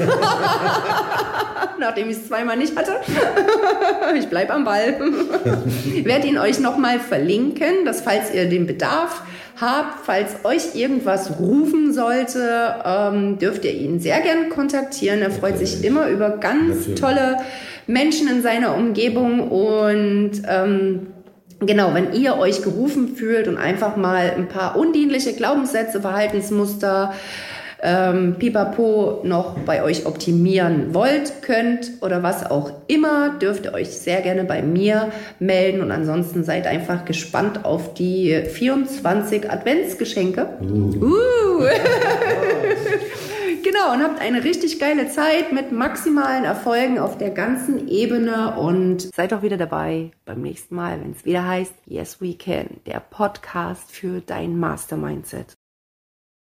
Nachdem 1.79 2.09
ich 2.09 2.17
es 2.17 2.27
zweimal 2.27 2.57
nicht 2.57 2.75
hatte. 2.75 2.97
ich 4.17 4.27
bleibe 4.27 4.53
am 4.53 4.65
Ball. 4.65 4.99
werde 6.03 6.27
ihn 6.27 6.37
euch 6.37 6.59
nochmal 6.59 6.99
verlinken, 6.99 7.28
dass 7.85 8.01
falls 8.01 8.33
ihr 8.33 8.49
den 8.49 8.65
Bedarf 8.65 9.23
habt, 9.59 10.05
falls 10.05 10.43
euch 10.43 10.75
irgendwas 10.75 11.39
rufen 11.39 11.93
sollte, 11.93 12.75
ähm, 12.85 13.37
dürft 13.39 13.65
ihr 13.65 13.73
ihn 13.73 13.99
sehr 13.99 14.21
gern 14.21 14.49
kontaktieren. 14.49 15.21
Er 15.21 15.31
freut 15.31 15.57
sich 15.57 15.83
immer 15.83 16.07
über 16.09 16.37
ganz 16.37 16.87
Natürlich. 16.87 16.99
tolle 16.99 17.37
Menschen 17.87 18.27
in 18.27 18.41
seiner 18.41 18.75
Umgebung 18.75 19.49
und 19.49 20.41
ähm, 20.47 21.07
Genau, 21.61 21.93
wenn 21.93 22.13
ihr 22.13 22.37
euch 22.37 22.61
gerufen 22.61 23.17
fühlt 23.17 23.49
und 23.49 23.57
einfach 23.57 23.97
mal 23.97 24.31
ein 24.37 24.47
paar 24.47 24.77
undienliche 24.77 25.33
Glaubenssätze, 25.33 25.99
Verhaltensmuster, 25.99 27.13
ähm, 27.81 28.35
Pipapo 28.39 29.21
noch 29.23 29.57
bei 29.59 29.83
euch 29.83 30.05
optimieren 30.05 30.93
wollt, 30.93 31.41
könnt 31.41 31.91
oder 32.01 32.23
was 32.23 32.49
auch 32.49 32.71
immer, 32.87 33.37
dürft 33.39 33.65
ihr 33.65 33.73
euch 33.73 33.89
sehr 33.89 34.21
gerne 34.21 34.43
bei 34.43 34.61
mir 34.61 35.11
melden 35.39 35.81
und 35.81 35.91
ansonsten 35.91 36.43
seid 36.43 36.67
einfach 36.67 37.05
gespannt 37.05 37.65
auf 37.65 37.93
die 37.93 38.43
24 38.43 39.49
Adventsgeschenke. 39.49 40.47
Uh. 40.61 41.05
Uh. 41.05 41.63
Genau, 43.63 43.93
und 43.93 44.01
habt 44.01 44.19
eine 44.21 44.43
richtig 44.43 44.79
geile 44.79 45.09
Zeit 45.09 45.51
mit 45.51 45.71
maximalen 45.71 46.43
Erfolgen 46.43 46.97
auf 46.97 47.17
der 47.17 47.29
ganzen 47.29 47.87
Ebene 47.87 48.55
und 48.57 49.13
seid 49.13 49.33
auch 49.33 49.41
wieder 49.41 49.57
dabei 49.57 50.11
beim 50.25 50.41
nächsten 50.41 50.75
Mal, 50.75 51.01
wenn 51.01 51.11
es 51.11 51.25
wieder 51.25 51.47
heißt 51.47 51.73
Yes 51.85 52.21
We 52.21 52.35
Can, 52.35 52.81
der 52.85 52.99
Podcast 52.99 53.91
für 53.91 54.21
dein 54.21 54.57
Mastermindset. 54.57 55.58